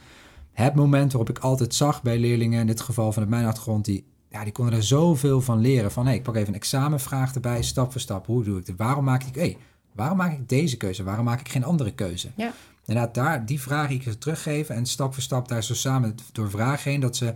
het 0.53 0.75
moment 0.75 1.13
waarop 1.13 1.31
ik 1.31 1.39
altijd 1.39 1.75
zag 1.75 2.03
bij 2.03 2.19
leerlingen, 2.19 2.61
in 2.61 2.67
dit 2.67 2.81
geval 2.81 3.13
vanuit 3.13 3.31
mijn 3.31 3.47
achtergrond, 3.47 3.85
die, 3.85 4.05
ja, 4.31 4.45
die 4.45 4.53
konden 4.53 4.75
er 4.75 4.83
zoveel 4.83 5.41
van 5.41 5.61
leren. 5.61 5.93
Van, 5.93 6.07
hé, 6.07 6.13
ik 6.13 6.23
pak 6.23 6.35
even 6.35 6.49
een 6.49 6.55
examenvraag 6.55 7.35
erbij, 7.35 7.63
stap 7.63 7.93
voor 7.93 8.01
stap. 8.01 8.27
Hoe 8.27 8.45
doe 8.45 8.59
ik 8.59 8.67
het? 8.67 8.77
Waarom 8.77 9.05
maak 9.05 9.23
ik, 9.23 9.35
hé, 9.35 9.57
waarom 9.93 10.17
maak 10.17 10.33
ik 10.33 10.49
deze 10.49 10.77
keuze? 10.77 11.05
Waarom 11.05 11.25
maak 11.25 11.41
ik 11.41 11.49
geen 11.49 11.65
andere 11.65 11.93
keuze? 11.93 12.29
Ja. 12.37 12.53
Inderdaad, 12.89 13.15
daar, 13.15 13.47
die 13.47 13.61
vragen 13.61 13.95
ik 13.95 14.03
ze 14.03 14.19
teruggeven 14.19 14.75
en 14.75 14.87
stap 14.87 15.15
voor 15.15 15.23
stap 15.23 15.49
daar 15.49 15.63
zo 15.65 15.75
samen 15.75 16.15
door 16.33 16.51
vragen 16.51 16.91
heen, 16.91 17.01
dat 17.01 17.17
ze 17.17 17.35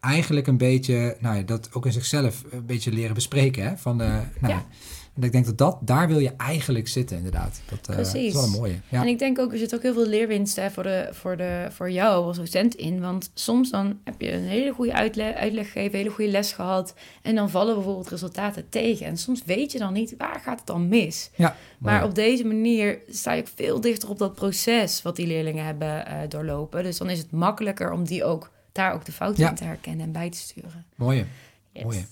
eigenlijk 0.00 0.46
een 0.46 0.56
beetje, 0.56 1.16
nou 1.20 1.36
ja, 1.36 1.42
dat 1.42 1.68
ook 1.72 1.86
in 1.86 1.92
zichzelf 1.92 2.44
een 2.50 2.66
beetje 2.66 2.92
leren 2.92 3.14
bespreken. 3.14 3.64
Hè? 3.64 3.76
Van, 3.76 3.98
de, 3.98 4.20
nou, 4.40 4.54
Ja. 4.54 4.66
En 5.14 5.22
ik 5.22 5.32
denk 5.32 5.44
dat, 5.44 5.58
dat 5.58 5.78
daar 5.80 6.08
wil 6.08 6.18
je 6.18 6.32
eigenlijk 6.36 6.88
zitten, 6.88 7.16
inderdaad. 7.16 7.60
Dat, 7.68 7.88
eh, 7.88 7.94
Precies. 7.94 8.26
is 8.26 8.32
wel 8.32 8.42
een 8.42 8.50
mooie. 8.50 8.80
Ja. 8.88 9.00
En 9.00 9.08
ik 9.08 9.18
denk 9.18 9.38
ook, 9.38 9.52
er 9.52 9.58
zit 9.58 9.74
ook 9.74 9.82
heel 9.82 9.92
veel 9.94 10.06
leerwinst 10.06 10.56
hè, 10.56 10.70
voor, 10.70 10.82
de, 10.82 11.08
voor, 11.12 11.36
de, 11.36 11.66
voor 11.70 11.90
jou 11.90 12.24
als 12.24 12.36
docent 12.36 12.74
in. 12.74 13.00
Want 13.00 13.30
soms 13.34 13.70
dan 13.70 13.98
heb 14.04 14.20
je 14.20 14.32
een 14.32 14.42
hele 14.42 14.72
goede 14.72 14.92
uitleg, 14.92 15.34
uitleg 15.34 15.66
gegeven, 15.66 15.92
een 15.92 15.98
hele 15.98 16.14
goede 16.14 16.30
les 16.30 16.52
gehad. 16.52 16.94
En 17.22 17.34
dan 17.34 17.50
vallen 17.50 17.74
bijvoorbeeld 17.74 18.08
resultaten 18.08 18.68
tegen. 18.68 19.06
En 19.06 19.16
soms 19.16 19.44
weet 19.44 19.72
je 19.72 19.78
dan 19.78 19.92
niet, 19.92 20.14
waar 20.18 20.40
gaat 20.40 20.58
het 20.58 20.66
dan 20.66 20.88
mis? 20.88 21.30
ja. 21.34 21.56
Maar 21.78 22.04
op 22.04 22.14
deze 22.14 22.44
manier 22.44 22.98
sta 23.10 23.32
je 23.32 23.40
ook 23.40 23.48
veel 23.54 23.80
dichter 23.80 24.08
op 24.08 24.18
dat 24.18 24.34
proces 24.34 25.02
wat 25.02 25.16
die 25.16 25.26
leerlingen 25.26 25.64
hebben 25.64 26.06
eh, 26.06 26.18
doorlopen. 26.28 26.82
Dus 26.82 26.98
dan 26.98 27.10
is 27.10 27.18
het 27.18 27.30
makkelijker 27.30 27.92
om 27.92 28.04
die 28.04 28.24
ook, 28.24 28.50
daar 28.72 28.92
ook 28.92 29.04
de 29.04 29.12
fouten 29.12 29.48
in 29.48 29.54
te 29.54 29.64
herkennen 29.64 30.06
en 30.06 30.12
bij 30.12 30.30
te 30.30 30.38
sturen. 30.38 30.84
Mooie. 30.94 31.24
Yes. 31.72 31.82
Mooie. 31.82 32.04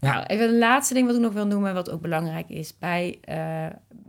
Ja. 0.00 0.12
Nou, 0.12 0.26
even 0.26 0.48
een 0.48 0.58
laatste 0.58 0.94
ding 0.94 1.06
wat 1.06 1.16
ik 1.16 1.22
nog 1.22 1.32
wil 1.32 1.46
noemen, 1.46 1.74
wat 1.74 1.90
ook 1.90 2.00
belangrijk 2.00 2.48
is 2.48 2.78
bij, 2.78 3.18
eh 3.20 3.66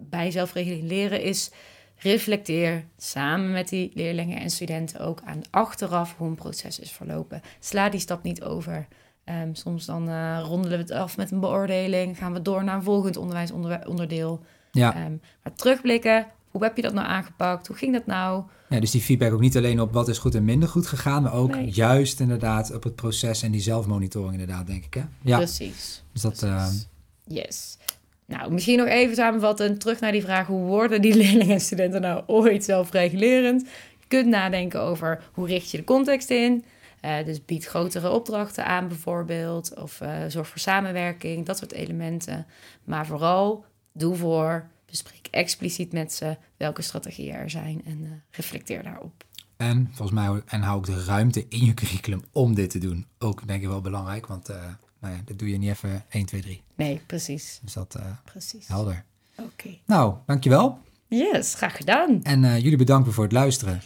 bij 0.10 0.32
zelfregulering 0.32 0.88
leren, 0.88 1.22
is 1.22 1.52
reflecteer 1.98 2.86
samen 2.98 3.52
met 3.52 3.70
die 3.70 3.92
leerlingen 3.94 4.40
en 4.40 4.50
studenten 4.50 5.00
ook 5.00 5.22
aan 5.26 5.42
achteraf 5.50 6.16
hoe 6.18 6.28
een 6.28 6.36
proces 6.36 6.80
is 6.80 6.92
verlopen. 6.92 7.42
Sla 7.60 7.90
die 7.90 8.00
stap 8.00 8.24
niet 8.24 8.44
over. 8.44 8.88
Ehm, 9.24 9.54
soms 9.54 9.86
dan 9.86 10.10
eh, 10.10 10.42
rondelen 10.44 10.78
we 10.78 10.84
het 10.84 10.92
af 10.92 11.18
met 11.18 11.32
een 11.32 11.40
beoordeling, 11.40 12.18
gaan 12.18 12.34
we 12.34 12.42
door 12.42 12.64
naar 12.64 12.76
een 12.76 12.84
volgend 12.84 13.18
onderwijsonderdeel. 13.18 14.44
Ja, 14.72 14.96
Ehm, 14.96 15.16
maar 15.44 15.54
terugblikken, 15.56 16.28
hoe 16.52 16.64
heb 16.64 16.76
je 16.76 16.82
dat 16.82 16.94
nou 16.94 17.08
aangepakt? 17.08 17.68
Hoe 17.68 17.76
ging 17.76 17.94
dat 17.94 18.06
nou? 18.06 18.44
Ja, 18.70 18.80
dus 18.80 18.92
die 18.92 19.02
feedback 19.02 19.34
ook 19.34 19.40
niet 19.40 19.58
alleen 19.58 19.82
op 19.82 19.94
wat 19.94 20.08
is 20.08 20.18
goed 20.18 20.36
en 20.36 20.46
minder 20.46 20.70
goed 20.70 20.88
gegaan, 20.88 21.24
maar 21.24 21.34
ook 21.34 21.56
Nee. 21.56 21.70
juist 21.70 22.20
inderdaad 22.20 22.74
op 22.76 22.84
het 22.84 22.96
proces 22.96 23.42
en 23.44 23.52
die 23.52 23.62
zelfmonitoring 23.62 24.32
inderdaad, 24.32 24.68
denk 24.68 24.86
ik. 24.86 24.94
Hè? 24.94 25.02
Ja, 25.22 25.38
Precies. 25.38 26.04
dus 26.14 26.22
dat, 26.22 26.38
Precies. 26.40 26.88
Yes. 27.24 27.78
Nou, 28.26 28.52
misschien 28.52 28.78
nog 28.78 28.88
even 28.88 29.16
samenvatten, 29.16 29.78
terug 29.78 30.00
naar 30.00 30.12
die 30.12 30.22
vraag... 30.22 30.48
hoe 30.48 30.66
worden 30.66 31.02
die 31.02 31.16
leerlingen 31.22 31.54
en 31.54 31.62
studenten 31.62 32.02
nou 32.02 32.24
ooit 32.28 32.64
zelfregulerend? 32.64 33.62
Je 34.00 34.06
kunt 34.08 34.28
nadenken 34.28 34.82
over 34.82 35.24
hoe 35.32 35.48
richt 35.48 35.72
je 35.72 35.78
de 35.78 35.84
context 35.84 36.30
in... 36.30 36.64
Eh, 37.02 37.26
dus 37.26 37.46
bied 37.46 37.66
grotere 37.66 38.10
opdrachten 38.10 38.66
aan 38.66 38.88
bijvoorbeeld... 38.88 39.74
of 39.82 40.02
eh, 40.02 40.12
zorg 40.28 40.48
voor 40.48 40.60
samenwerking, 40.60 41.46
dat 41.46 41.58
soort 41.58 41.72
elementen. 41.72 42.46
Maar 42.84 43.06
vooral, 43.06 43.66
doe 43.94 44.16
voor, 44.16 44.68
bespreek 44.90 45.28
expliciet 45.32 45.92
met 45.94 46.14
ze... 46.14 46.38
welke 46.58 46.82
strategieën 46.82 47.34
er 47.36 47.50
zijn 47.50 47.82
en 47.86 48.00
eh, 48.04 48.10
reflecteer 48.32 48.84
daarop. 48.84 49.24
en 49.58 49.88
volgens 49.94 50.12
mij 50.18 50.26
hou- 50.26 50.42
en 50.46 50.62
hou 50.62 50.78
ook 50.78 50.86
de 50.86 51.04
ruimte 51.04 51.46
in 51.50 51.66
je 51.66 51.74
curriculum 51.74 52.24
om 52.32 52.56
dit 52.56 52.70
te 52.70 52.78
doen. 52.80 53.06
Ook 53.20 53.48
denk 53.48 53.62
ik 53.62 53.68
wel 53.68 53.82
belangrijk, 53.82 54.28
want 54.28 54.50
eh, 54.50 54.56
nou 55.00 55.16
ja, 55.16 55.22
dat 55.26 55.40
doe 55.40 55.50
je 55.50 55.58
niet 55.58 55.70
even 55.70 56.06
1, 56.10 56.26
2, 56.26 56.42
3. 56.42 56.62
Nee, 56.76 57.02
precies. 57.06 57.60
Dus 57.64 57.74
dat 57.74 57.96
eh, 57.96 58.06
Precies. 58.24 58.68
helder. 58.68 59.04
Oké. 59.36 59.70
Nou, 59.86 60.16
dankjewel. 60.26 60.80
Yes, 61.08 61.54
graag 61.54 61.76
gedaan. 61.78 62.24
En 62.24 62.42
jullie 62.62 62.78
bedankt 62.78 63.14
voor 63.14 63.24
het 63.24 63.34
luisteren. 63.34 63.82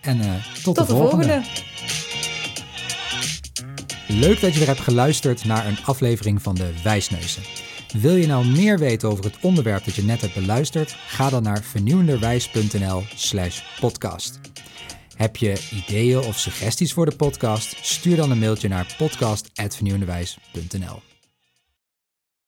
En 0.00 0.42
tot, 0.62 0.74
Tot 0.74 0.76
de 0.76 0.94
volgende. 0.94 1.42
Leuk 4.08 4.40
dat 4.40 4.52
je 4.52 4.58
weer 4.58 4.68
hebt 4.68 4.80
geluisterd 4.80 5.44
naar 5.44 5.66
een 5.66 5.84
aflevering 5.84 6.42
van 6.42 6.54
de 6.54 6.80
Wijsneuzen. 6.82 7.42
Wil 7.92 8.14
je 8.14 8.26
nou 8.26 8.46
meer 8.46 8.78
weten 8.78 9.08
over 9.08 9.24
het 9.24 9.38
onderwerp 9.40 9.84
dat 9.84 9.94
je 9.94 10.02
net 10.02 10.20
hebt 10.20 10.34
beluisterd? 10.34 10.96
Ga 11.06 11.30
dan 11.30 11.42
naar 11.42 11.62
vernieuwenderwijs.nl 11.62 13.02
slash 13.14 13.62
podcast. 13.80 14.40
Heb 15.16 15.36
je 15.36 15.68
ideeën 15.70 16.18
of 16.18 16.38
suggesties 16.38 16.92
voor 16.92 17.06
de 17.06 17.16
podcast? 17.16 17.76
Stuur 17.80 18.16
dan 18.16 18.30
een 18.30 18.38
mailtje 18.38 18.68
naar 18.68 18.94
podcast.vernieuwenderwijs.nl 18.98 21.09